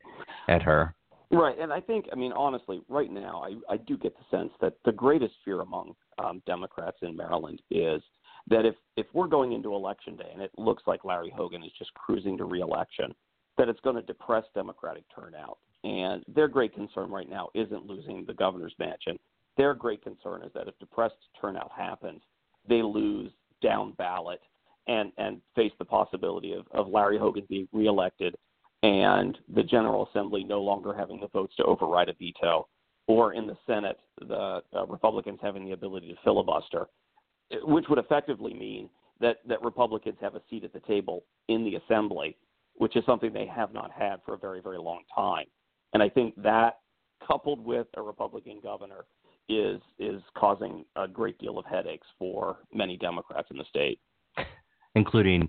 [0.48, 0.94] at her.
[1.32, 4.50] Right, and I think, I mean, honestly, right now, I, I do get the sense
[4.60, 8.02] that the greatest fear among um, Democrats in Maryland is
[8.48, 11.70] that if if we're going into election day and it looks like Larry Hogan is
[11.78, 13.14] just cruising to reelection,
[13.60, 15.58] that it's going to depress Democratic turnout.
[15.84, 19.18] And their great concern right now isn't losing the governor's mansion.
[19.58, 22.22] Their great concern is that if depressed turnout happens,
[22.66, 23.30] they lose
[23.62, 24.40] down ballot
[24.86, 28.34] and and face the possibility of, of Larry Hogan being reelected
[28.82, 32.66] and the General Assembly no longer having the votes to override a veto,
[33.08, 36.86] or in the Senate, the uh, Republicans having the ability to filibuster,
[37.64, 38.88] which would effectively mean
[39.20, 42.38] that, that Republicans have a seat at the table in the Assembly,
[42.80, 45.44] which is something they have not had for a very, very long time.
[45.92, 46.78] And I think that,
[47.26, 49.04] coupled with a Republican governor,
[49.50, 54.00] is is causing a great deal of headaches for many Democrats in the state,
[54.94, 55.46] including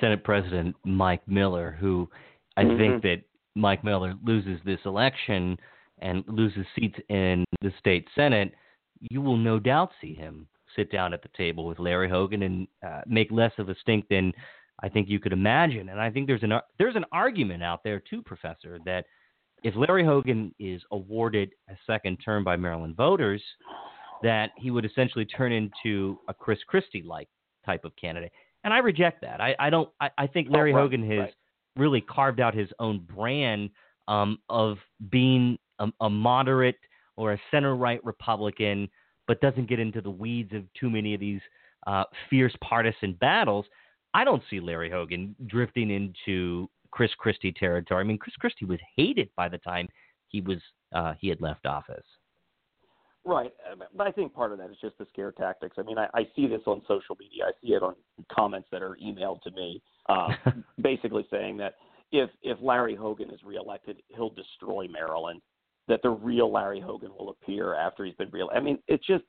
[0.00, 2.08] Senate President Mike Miller, who
[2.56, 2.78] I mm-hmm.
[2.78, 3.22] think that
[3.54, 5.56] Mike Miller loses this election
[6.00, 8.52] and loses seats in the state senate,
[9.00, 12.66] you will no doubt see him sit down at the table with Larry Hogan and
[12.84, 14.32] uh, make less of a stink than
[14.82, 15.88] I think you could imagine.
[15.88, 19.06] And I think there's an there's an argument out there too, Professor, that
[19.62, 23.42] if Larry Hogan is awarded a second term by Maryland voters,
[24.22, 27.28] that he would essentially turn into a Chris Christie like
[27.64, 28.32] type of candidate.
[28.64, 29.40] And I reject that.
[29.40, 29.88] I, I don't.
[30.00, 31.34] I, I think Larry oh, right, Hogan has right.
[31.76, 33.70] really carved out his own brand
[34.08, 34.78] um, of
[35.10, 36.78] being a, a moderate
[37.16, 38.88] or a center right Republican,
[39.26, 41.40] but doesn't get into the weeds of too many of these
[41.86, 43.66] uh, fierce partisan battles.
[44.16, 48.00] I don't see Larry Hogan drifting into Chris Christie territory.
[48.00, 49.88] I mean, Chris Christie was hated by the time
[50.28, 50.56] he was
[50.94, 52.06] uh, he had left office.
[53.26, 55.76] Right, uh, but I think part of that is just the scare tactics.
[55.78, 57.44] I mean, I, I see this on social media.
[57.48, 57.94] I see it on
[58.32, 60.28] comments that are emailed to me, uh,
[60.80, 61.74] basically saying that
[62.10, 65.42] if if Larry Hogan is reelected, he'll destroy Maryland.
[65.88, 68.62] That the real Larry Hogan will appear after he's been reelected.
[68.62, 69.24] I mean, it's just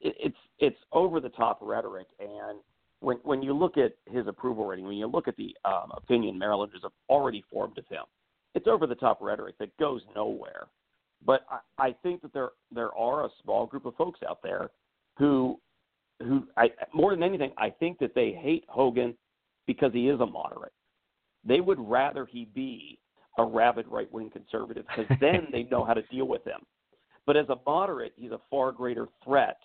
[0.00, 2.60] it, it's it's over the top rhetoric, and
[3.00, 6.38] when when you look at his approval rating, when you look at the um, opinion
[6.38, 8.04] Marylanders have already formed of him,
[8.54, 10.66] it's over the top rhetoric that goes nowhere.
[11.24, 14.70] But I, I think that there there are a small group of folks out there
[15.18, 15.58] who
[16.20, 19.14] who I more than anything I think that they hate Hogan
[19.66, 20.72] because he is a moderate.
[21.44, 22.98] They would rather he be
[23.38, 26.60] a rabid right wing conservative because then they know how to deal with him.
[27.26, 29.58] But as a moderate, he's a far greater threat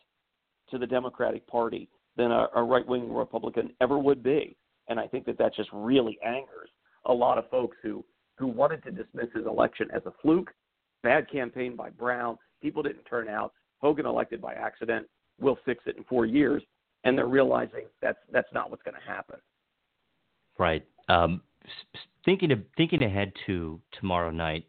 [0.69, 4.55] to the Democratic Party than a, a right wing Republican ever would be.
[4.87, 6.69] And I think that that just really angers
[7.05, 8.03] a lot of folks who,
[8.37, 10.51] who wanted to dismiss his election as a fluke,
[11.03, 15.07] bad campaign by Brown, people didn't turn out, Hogan elected by accident,
[15.39, 16.63] we'll fix it in four years.
[17.03, 19.37] And they're realizing that's, that's not what's going to happen.
[20.57, 20.83] Right.
[21.07, 21.41] Um,
[22.23, 24.65] thinking of, thinking ahead to tomorrow night,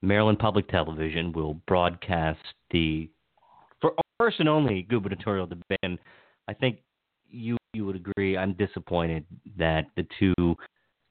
[0.00, 2.38] Maryland Public Television will broadcast
[2.70, 3.10] the
[3.80, 5.98] for first and only gubernatorial debate.
[6.48, 6.78] I think
[7.28, 8.36] you you would agree.
[8.36, 9.24] I'm disappointed
[9.56, 10.56] that the two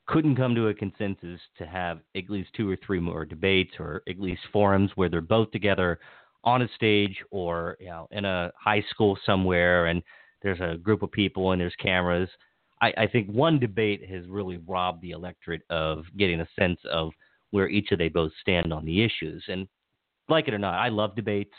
[0.07, 4.03] couldn't come to a consensus to have at least two or three more debates or
[4.07, 5.99] at least forums where they're both together
[6.43, 10.03] on a stage or you know in a high school somewhere and
[10.41, 12.29] there's a group of people and there's cameras
[12.81, 17.11] I, I think one debate has really robbed the electorate of getting a sense of
[17.51, 19.43] where each of they both stand on the issues.
[19.47, 19.67] And
[20.29, 21.53] like it or not, I love debates.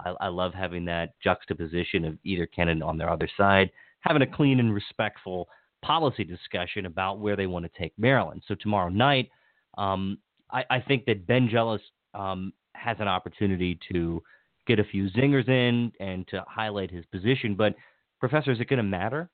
[0.00, 3.70] I, I love having that juxtaposition of either candidate on their other side,
[4.00, 5.48] having a clean and respectful
[5.82, 8.42] policy discussion about where they want to take Maryland.
[8.46, 9.30] So tomorrow night,
[9.76, 10.18] um,
[10.50, 11.80] I, I, think that Ben Jealous
[12.14, 14.22] um, has an opportunity to
[14.66, 17.54] get a few zingers in and to highlight his position.
[17.54, 17.74] But
[18.18, 19.30] Professor, is it going to matter?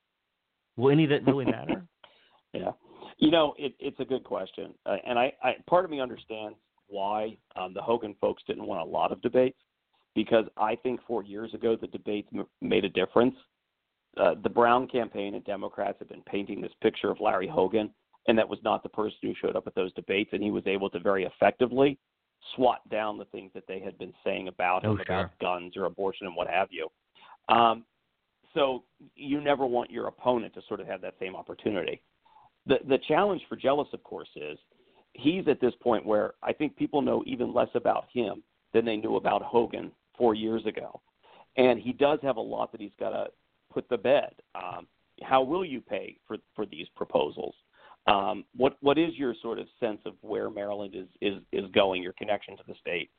[0.76, 1.86] Will any of that really matter?
[2.52, 2.72] yeah,
[3.18, 6.56] you know, it, it's a good question, uh, and I, I part of me understands
[6.88, 9.58] why um, the Hogan folks didn't want a lot of debates
[10.14, 13.34] because I think four years ago the debates m- made a difference.
[14.16, 17.90] Uh, the Brown campaign and Democrats have been painting this picture of Larry Hogan,
[18.28, 20.66] and that was not the person who showed up at those debates, and he was
[20.66, 21.98] able to very effectively
[22.54, 25.02] swat down the things that they had been saying about him oh, sure.
[25.02, 26.88] about guns or abortion and what have you.
[27.48, 27.84] Um,
[28.52, 28.84] so
[29.16, 32.00] you never want your opponent to sort of have that same opportunity.
[32.66, 34.58] The the challenge for Jealous, of course, is
[35.12, 38.42] he's at this point where I think people know even less about him
[38.72, 41.00] than they knew about Hogan four years ago,
[41.56, 43.26] and he does have a lot that he's got to
[43.72, 44.34] put to bed.
[44.54, 44.86] Um,
[45.22, 47.54] how will you pay for for these proposals?
[48.06, 52.02] Um, what what is your sort of sense of where Maryland is is is going?
[52.02, 53.10] Your connection to the state.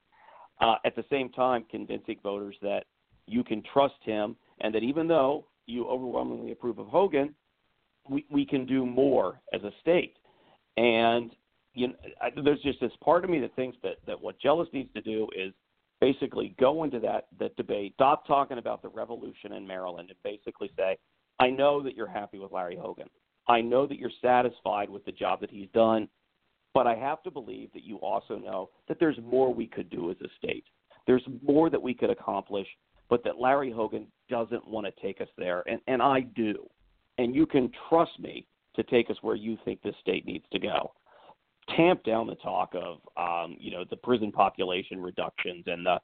[0.61, 2.85] Uh, at the same time, convincing voters that
[3.27, 7.33] you can trust him and that even though you overwhelmingly approve of Hogan,
[8.09, 10.15] we, we can do more as a state.
[10.77, 11.31] And
[11.73, 14.69] you know, I, there's just this part of me that thinks that, that what Jealous
[14.71, 15.53] needs to do is
[16.14, 20.70] basically go into that, that debate, stop talking about the revolution in Maryland, and basically
[20.78, 20.97] say,
[21.39, 23.08] I know that you're happy with Larry Hogan.
[23.47, 26.08] I know that you're satisfied with the job that he's done,
[26.74, 30.12] but I have to believe that you also know that there's more we could do
[30.12, 30.66] as a state.
[31.08, 32.68] There's more that we could accomplish
[33.10, 36.68] but that Larry Hogan doesn't want to take us there, and, and I do.
[37.18, 40.60] And you can trust me to take us where you think this state needs to
[40.60, 40.91] go.
[41.76, 45.99] Tamp down the talk of, um, you know, the prison population reductions and the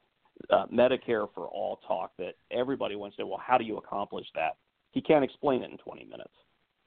[0.50, 3.26] uh, Medicare for all talk that everybody wants to.
[3.26, 4.56] Well, how do you accomplish that?
[4.90, 6.34] He can't explain it in 20 minutes.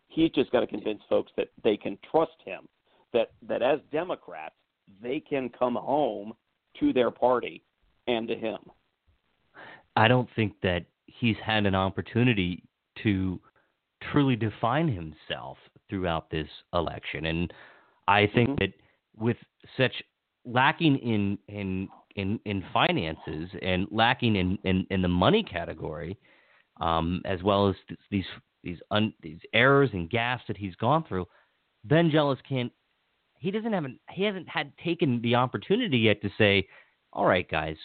[0.07, 2.67] He's just got to convince folks that they can trust him.
[3.13, 4.55] That that as Democrats,
[5.01, 6.33] they can come home
[6.79, 7.63] to their party
[8.07, 8.59] and to him.
[9.95, 12.63] I don't think that he's had an opportunity
[13.03, 13.39] to
[14.11, 15.57] truly define himself
[15.89, 17.25] throughout this election.
[17.25, 17.53] And
[18.07, 18.65] I think mm-hmm.
[18.65, 18.73] that
[19.17, 19.37] with
[19.77, 19.93] such
[20.45, 26.17] lacking in in in, in finances and lacking in, in, in the money category,
[26.79, 27.75] um, as well as
[28.09, 28.25] these
[28.63, 31.25] these un, these errors and gaps that he's gone through,
[31.83, 32.71] Ben Jealous can't.
[33.37, 36.67] He doesn't have an, he hasn't had taken the opportunity yet to say,
[37.13, 37.75] all right, guys,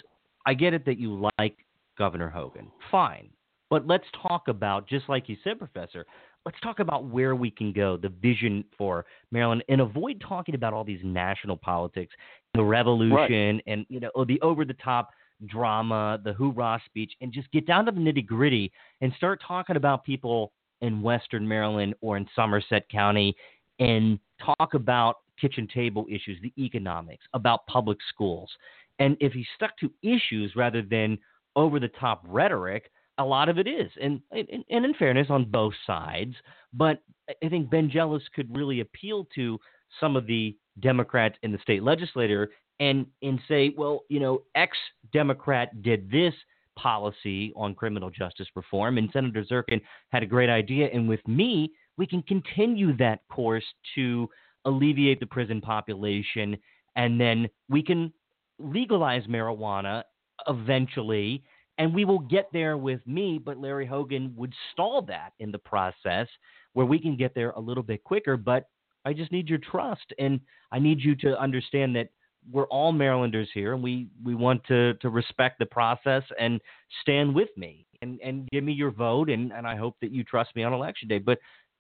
[0.47, 1.57] I get it that you like
[1.99, 3.29] Governor Hogan, fine,
[3.69, 6.07] but let's talk about just like you said, Professor.
[6.47, 10.73] Let's talk about where we can go, the vision for Maryland, and avoid talking about
[10.73, 12.15] all these national politics,
[12.55, 13.63] the revolution, right.
[13.67, 15.11] and you know the over the top
[15.47, 19.77] drama, the hoorah speech, and just get down to the nitty gritty and start talking
[19.77, 23.37] about people in Western Maryland or in Somerset County
[23.79, 28.51] and talk about kitchen table issues, the economics, about public schools.
[28.99, 31.19] And if he stuck to issues rather than
[31.57, 33.91] over the top rhetoric, a lot of it is.
[34.01, 36.35] And, and, and in fairness, on both sides.
[36.73, 37.03] But
[37.45, 39.59] I think Ben Jealous could really appeal to
[40.01, 42.51] some of the Democrats in the state legislature
[42.81, 44.77] and, and say, well, you know, ex
[45.13, 46.35] Democrat did this
[46.79, 50.89] policy on criminal justice reform, and Senator Zirkin had a great idea.
[50.93, 53.65] And with me, we can continue that course
[53.97, 54.29] to
[54.65, 56.57] alleviate the prison population,
[56.97, 58.13] and then we can
[58.59, 60.03] legalize marijuana
[60.49, 61.43] eventually.
[61.81, 65.59] And we will get there with me, but Larry Hogan would stall that in the
[65.59, 66.29] process
[66.75, 68.37] where we can get there a little bit quicker.
[68.37, 68.69] But
[69.07, 70.13] I just need your trust.
[70.19, 72.11] And I need you to understand that
[72.53, 76.61] we're all Marylanders here, and we, we want to, to respect the process and
[77.01, 79.31] stand with me and, and give me your vote.
[79.31, 81.19] And, and I hope that you trust me on election day.
[81.19, 81.39] But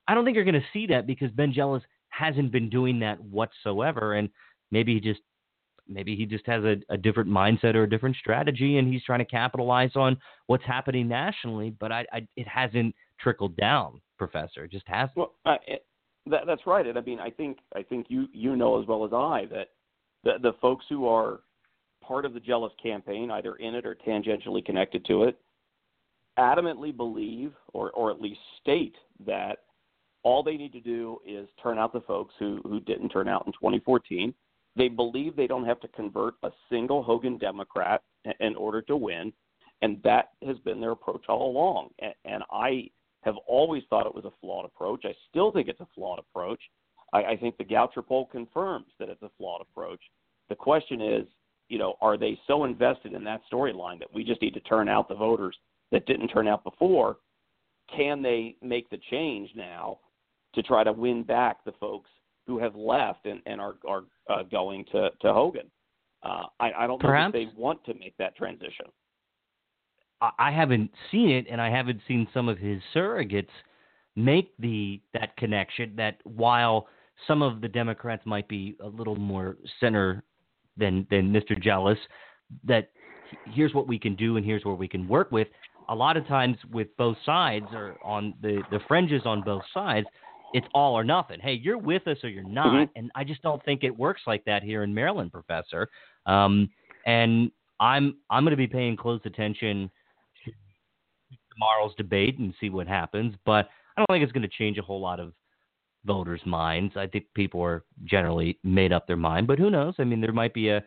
[0.08, 3.20] I don't think you're going to see that because Ben Jealous hasn't been doing that
[3.22, 4.14] whatsoever.
[4.14, 4.30] And
[4.70, 5.20] maybe he just
[5.90, 9.18] maybe he just has a, a different mindset or a different strategy, and he's trying
[9.18, 10.16] to capitalize on
[10.46, 11.70] what's happening nationally.
[11.78, 14.64] But I, I it hasn't trickled down, Professor.
[14.64, 15.16] It just hasn't.
[15.16, 15.84] Well, uh, it,
[16.26, 16.86] that, that's right.
[16.86, 19.68] And I mean, I think I think you you know as well as I that
[20.24, 21.40] the the folks who are
[22.02, 25.38] part of the Jealous campaign, either in it or tangentially connected to it,
[26.38, 28.94] adamantly believe or or at least state
[29.26, 29.58] that
[30.22, 33.44] all they need to do is turn out the folks who who didn't turn out
[33.46, 34.34] in 2014.
[34.76, 38.02] They believe they don't have to convert a single Hogan Democrat
[38.40, 39.32] in order to win,
[39.82, 41.90] and that has been their approach all along.
[42.24, 42.90] And, I
[43.22, 45.04] have always thought it was a flawed approach.
[45.04, 46.60] I still think it's a flawed approach.
[47.12, 50.00] I, I think the Goucher poll confirms that it's a flawed approach.
[50.48, 51.26] The question is,
[51.68, 54.88] you know, are they so invested in that storyline that we just need to turn
[54.88, 55.56] out the voters
[55.92, 57.18] that didn't turn out before?
[57.94, 59.98] Can they make the change now
[60.54, 62.10] to try to win back the folks
[62.46, 65.70] who have left and, and are, are uh, going to, to Hogan?
[66.22, 67.32] Uh, I, I don't Perhaps.
[67.32, 68.86] think they want to make that transition.
[70.38, 73.48] I haven't seen it, and I haven't seen some of his surrogates
[74.16, 75.94] make the that connection.
[75.96, 76.88] That while
[77.26, 80.22] some of the Democrats might be a little more center
[80.76, 81.58] than than Mr.
[81.58, 81.98] Jealous,
[82.64, 82.90] that
[83.46, 85.48] here's what we can do and here's where we can work with.
[85.88, 90.06] A lot of times with both sides or on the the fringes on both sides,
[90.52, 91.40] it's all or nothing.
[91.40, 92.98] Hey, you're with us or you're not, mm-hmm.
[92.98, 95.88] and I just don't think it works like that here in Maryland, Professor.
[96.26, 96.70] Um,
[97.06, 99.90] and I'm I'm going to be paying close attention
[100.44, 100.52] to
[101.52, 104.82] tomorrow's debate and see what happens, but I don't think it's going to change a
[104.82, 105.32] whole lot of
[106.04, 106.94] voters' minds.
[106.96, 109.94] I think people are generally made up their mind, but who knows?
[109.98, 110.82] I mean, there might be a,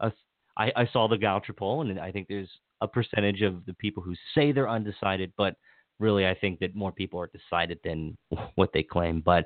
[0.00, 0.12] a
[0.56, 2.50] I, I saw the Goucher poll, and I think there's
[2.80, 5.54] a percentage of the people who say they're undecided, but
[5.98, 8.16] really, I think that more people are decided than
[8.54, 9.22] what they claim.
[9.24, 9.44] But,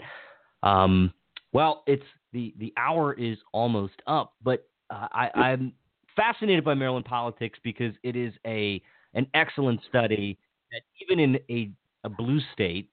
[0.63, 1.13] um,
[1.53, 5.73] well, it's the the hour is almost up, but uh, I, I'm
[6.15, 8.83] fascinated by Maryland politics because it is a
[9.15, 10.39] an excellent study
[10.73, 11.71] that even in a
[12.05, 12.91] a blue state,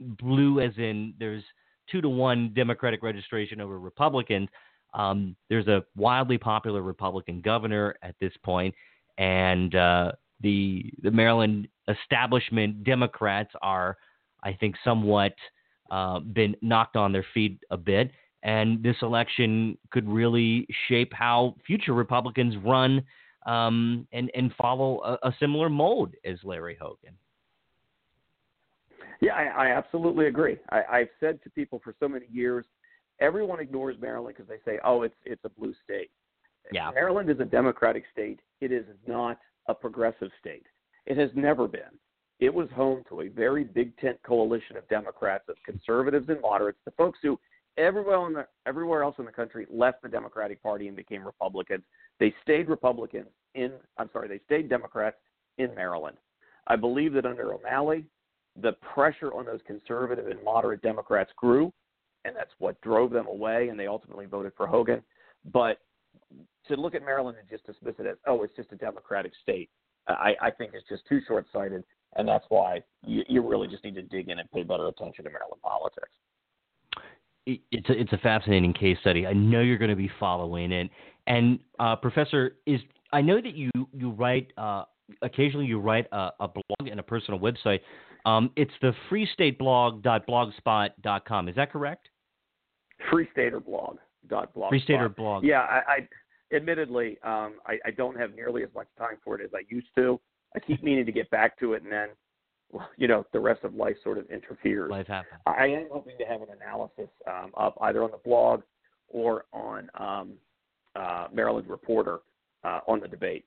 [0.00, 1.44] blue as in there's
[1.90, 4.48] two to one Democratic registration over Republicans.
[4.94, 8.74] Um, there's a wildly popular Republican governor at this point,
[9.18, 13.96] and uh, the the Maryland establishment Democrats are,
[14.42, 15.34] I think, somewhat
[15.90, 18.10] uh, been knocked on their feet a bit.
[18.42, 23.02] And this election could really shape how future Republicans run
[23.46, 27.16] um, and and follow a, a similar mold as Larry Hogan.
[29.20, 30.58] Yeah, I, I absolutely agree.
[30.70, 32.66] I, I've said to people for so many years,
[33.20, 36.10] everyone ignores Maryland because they say, "Oh, it's it's a blue state."
[36.72, 36.90] Yeah.
[36.92, 38.40] Maryland is a Democratic state.
[38.60, 39.38] It is not
[39.68, 40.66] a progressive state.
[41.06, 41.82] It has never been.
[42.38, 46.78] It was home to a very big tent coalition of Democrats, of conservatives and moderates,
[46.84, 47.38] the folks who
[47.78, 51.84] everywhere, in the, everywhere else in the country left the Democratic Party and became Republicans.
[52.20, 55.16] They stayed Republicans in, I'm sorry, they stayed Democrats
[55.58, 56.16] in Maryland.
[56.66, 58.04] I believe that under O'Malley,
[58.60, 61.72] the pressure on those conservative and moderate Democrats grew,
[62.24, 65.02] and that's what drove them away, and they ultimately voted for Hogan.
[65.52, 65.78] But
[66.68, 69.70] to look at Maryland and just dismiss it as, oh, it's just a Democratic state,
[70.08, 71.84] I, I think it's just too short sighted,
[72.16, 75.24] and that's why you, you really just need to dig in and pay better attention
[75.24, 76.10] to Maryland politics.
[77.46, 79.26] It's a, it's a fascinating case study.
[79.26, 80.90] I know you're going to be following it.
[81.28, 82.80] And uh, Professor, is
[83.12, 84.82] I know that you you write uh,
[85.22, 87.78] occasionally you write a, a, blog and a personal website.
[88.24, 91.48] Um, it's the freestateblog.blogspot.com.
[91.48, 92.08] Is that correct?
[93.12, 93.52] Freestaterblog.blogspot.
[93.52, 93.98] or blog.
[95.44, 99.44] Yeah, I, I admittedly um, I, I don't have nearly as much time for it
[99.44, 100.20] as I used to.
[100.54, 102.08] I keep meaning to get back to it, and then
[102.96, 104.90] you know, the rest of life sort of interferes.
[104.90, 105.40] Life happens.
[105.46, 108.62] I am hoping to have an analysis um, up either on the blog
[109.08, 110.32] or on um,
[110.94, 112.20] uh, Maryland Reporter
[112.64, 113.44] uh, on the debate.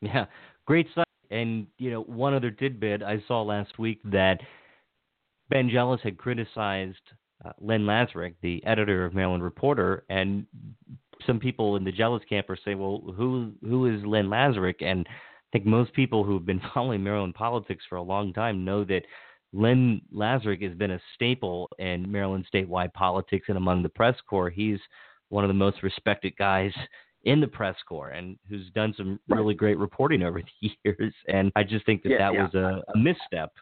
[0.00, 0.26] Yeah,
[0.66, 1.06] great site.
[1.30, 4.40] And you know, one other tidbit I saw last week that
[5.48, 6.96] Ben Jealous had criticized
[7.44, 10.46] uh, Len Lazarick, the editor of Maryland Reporter, and
[11.26, 15.06] some people in the Jealous camp are saying, "Well, who who is Len Lazarick?" And
[15.08, 19.02] I think most people who've been following Maryland politics for a long time know that
[19.52, 24.50] Len Lazarick has been a staple in Maryland statewide politics and among the press corps.
[24.50, 24.78] He's
[25.28, 26.72] one of the most respected guys
[27.24, 31.14] in the press corps and who's done some really great reporting over the years.
[31.28, 32.42] And I just think that yeah, that yeah.
[32.42, 33.52] was a, a misstep.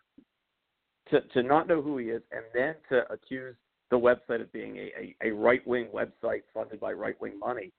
[1.10, 3.56] To to not know who he is and then to accuse
[3.90, 7.72] the website of being a, a, a right wing website funded by right wing money.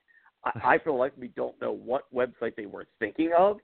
[0.46, 3.58] I, I feel like we don't know what website they were thinking of,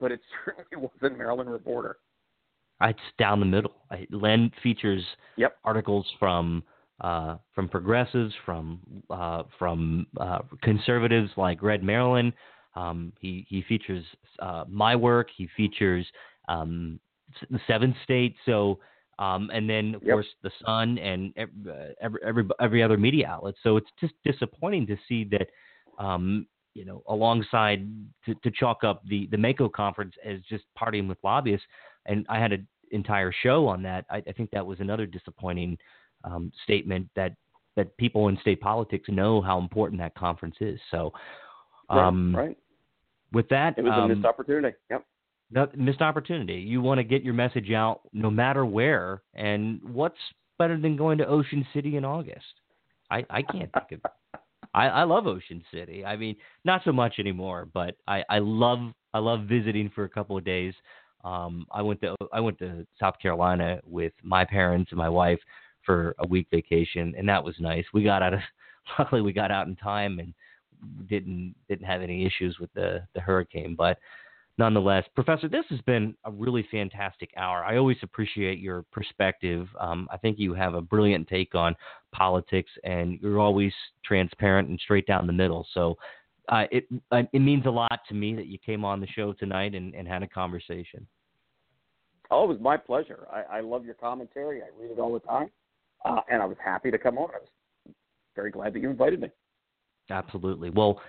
[0.00, 1.96] but it certainly wasn't Maryland Reporter.
[2.80, 3.72] It's down the middle.
[4.10, 5.04] Len features
[5.36, 5.56] yep.
[5.64, 6.64] articles from
[7.00, 8.80] uh, from progressives, from
[9.10, 12.32] uh, from uh, conservatives like Red Maryland.
[12.76, 14.04] Um, he he features
[14.40, 15.28] uh, my work.
[15.36, 16.06] He features
[16.48, 16.98] um,
[17.50, 18.34] the Seventh State.
[18.44, 18.78] So
[19.18, 20.14] um, and then of yep.
[20.14, 23.54] course the Sun and every, every every other media outlet.
[23.62, 25.48] So it's just disappointing to see that.
[25.98, 27.88] Um, you know, alongside
[28.26, 31.64] to, to chalk up the the MACo conference as just partying with lobbyists,
[32.06, 34.04] and I had an entire show on that.
[34.10, 35.78] I, I think that was another disappointing
[36.24, 37.36] um, statement that
[37.76, 40.78] that people in state politics know how important that conference is.
[40.90, 41.12] So,
[41.90, 42.58] um, right, right.
[43.32, 44.76] With that, it was um, a missed opportunity.
[44.90, 45.04] Yep.
[45.76, 46.54] Missed opportunity.
[46.54, 49.22] You want to get your message out no matter where.
[49.34, 50.18] And what's
[50.58, 52.44] better than going to Ocean City in August?
[53.10, 54.40] I, I can't think of.
[54.72, 56.04] I, I love Ocean City.
[56.04, 60.08] I mean, not so much anymore, but I, I love I love visiting for a
[60.08, 60.74] couple of days.
[61.24, 65.38] Um, I went to I went to South Carolina with my parents and my wife
[65.86, 67.84] for a week vacation, and that was nice.
[67.92, 68.40] We got out of
[68.98, 70.34] luckily we got out in time and
[71.08, 73.98] didn't didn't have any issues with the the hurricane, but
[74.58, 77.64] nonetheless, Professor, this has been a really fantastic hour.
[77.64, 79.68] I always appreciate your perspective.
[79.78, 81.74] Um, I think you have a brilliant take on
[82.12, 83.72] politics, and you're always
[84.04, 85.66] transparent and straight down the middle.
[85.74, 85.96] So
[86.48, 89.32] uh, it uh, it means a lot to me that you came on the show
[89.32, 91.06] tonight and, and had a conversation.
[92.30, 93.26] Oh, it was my pleasure.
[93.32, 94.62] I, I love your commentary.
[94.62, 95.50] I read it all the time
[96.04, 97.30] uh, and I was happy to come on.
[97.30, 97.94] I was
[98.34, 99.28] very glad that you invited me.
[100.10, 100.70] Absolutely.
[100.70, 101.00] Well,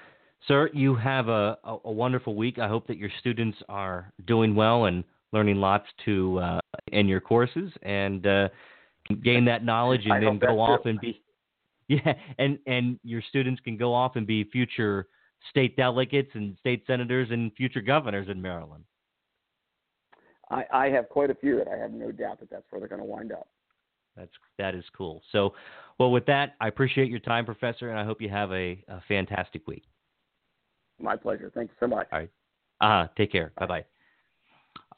[0.48, 2.60] sir, you have a, a, a wonderful week.
[2.60, 6.60] I hope that your students are doing well and learning lots to uh,
[6.92, 8.50] in your courses and uh,
[9.24, 11.22] gain that knowledge and then go off and be
[11.88, 15.08] yeah and and your students can go off and be future
[15.50, 18.84] state delegates and state senators and future governors in Maryland.
[20.50, 22.90] I, I have quite a few, and I have no doubt that that's where they're
[22.90, 23.48] going to wind up.
[24.16, 25.22] That's that is cool.
[25.32, 25.54] So,
[26.00, 29.02] well, with that, I appreciate your time, Professor, and I hope you have a, a
[29.08, 29.84] fantastic week.
[31.00, 31.52] My pleasure.
[31.54, 32.08] Thanks so much.
[32.12, 32.30] All right.
[32.82, 33.52] Uh, take care.
[33.58, 33.86] Bye bye.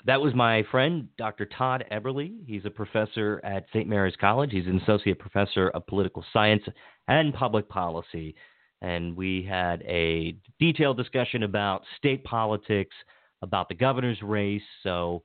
[0.06, 1.46] That was my friend, Dr.
[1.46, 2.34] Todd Eberly.
[2.46, 3.88] He's a professor at St.
[3.90, 4.52] Mary's College.
[4.52, 6.64] He's an associate professor of political science
[7.08, 8.36] and public policy.
[8.82, 12.96] And we had a detailed discussion about state politics,
[13.42, 14.62] about the governor's race.
[14.84, 15.24] So,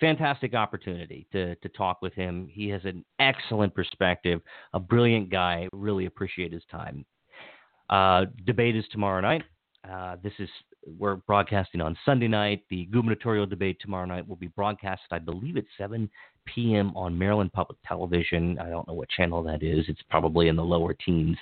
[0.00, 2.48] fantastic opportunity to, to talk with him.
[2.50, 4.40] He has an excellent perspective,
[4.72, 5.68] a brilliant guy.
[5.72, 7.04] Really appreciate his time.
[7.90, 9.42] Uh, debate is tomorrow night.
[9.88, 10.48] Uh, this is
[10.98, 12.64] we're broadcasting on Sunday night.
[12.70, 16.08] The gubernatorial debate tomorrow night will be broadcast, I believe, at 7
[16.46, 16.96] p.m.
[16.96, 18.58] on Maryland Public Television.
[18.58, 19.84] I don't know what channel that is.
[19.88, 21.36] It's probably in the lower teens.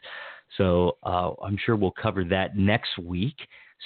[0.56, 3.36] So uh, I'm sure we'll cover that next week.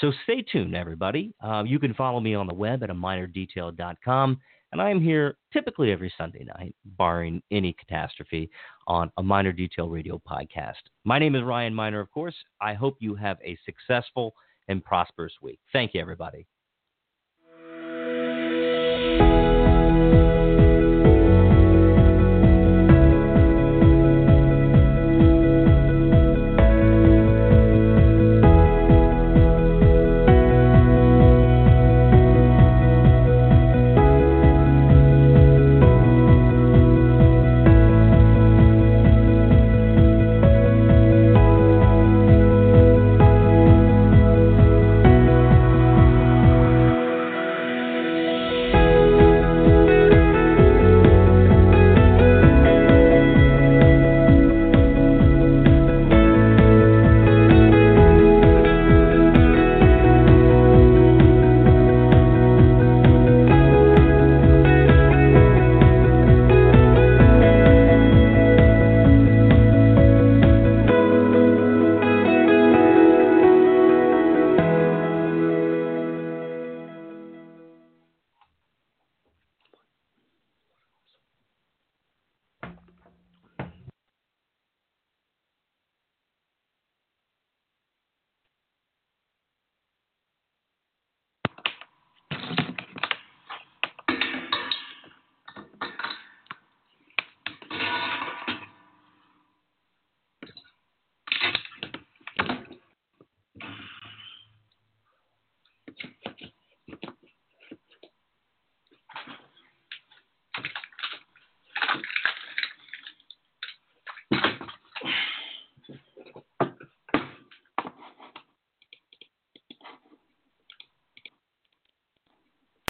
[0.01, 1.34] So stay tuned, everybody.
[1.42, 4.40] Uh, you can follow me on the web at a minerdetail.com.
[4.72, 8.50] And I am here typically every Sunday night, barring any catastrophe,
[8.86, 10.82] on a Miner Detail Radio podcast.
[11.04, 12.36] My name is Ryan Miner, of course.
[12.60, 14.34] I hope you have a successful
[14.68, 15.58] and prosperous week.
[15.72, 16.46] Thank you, everybody.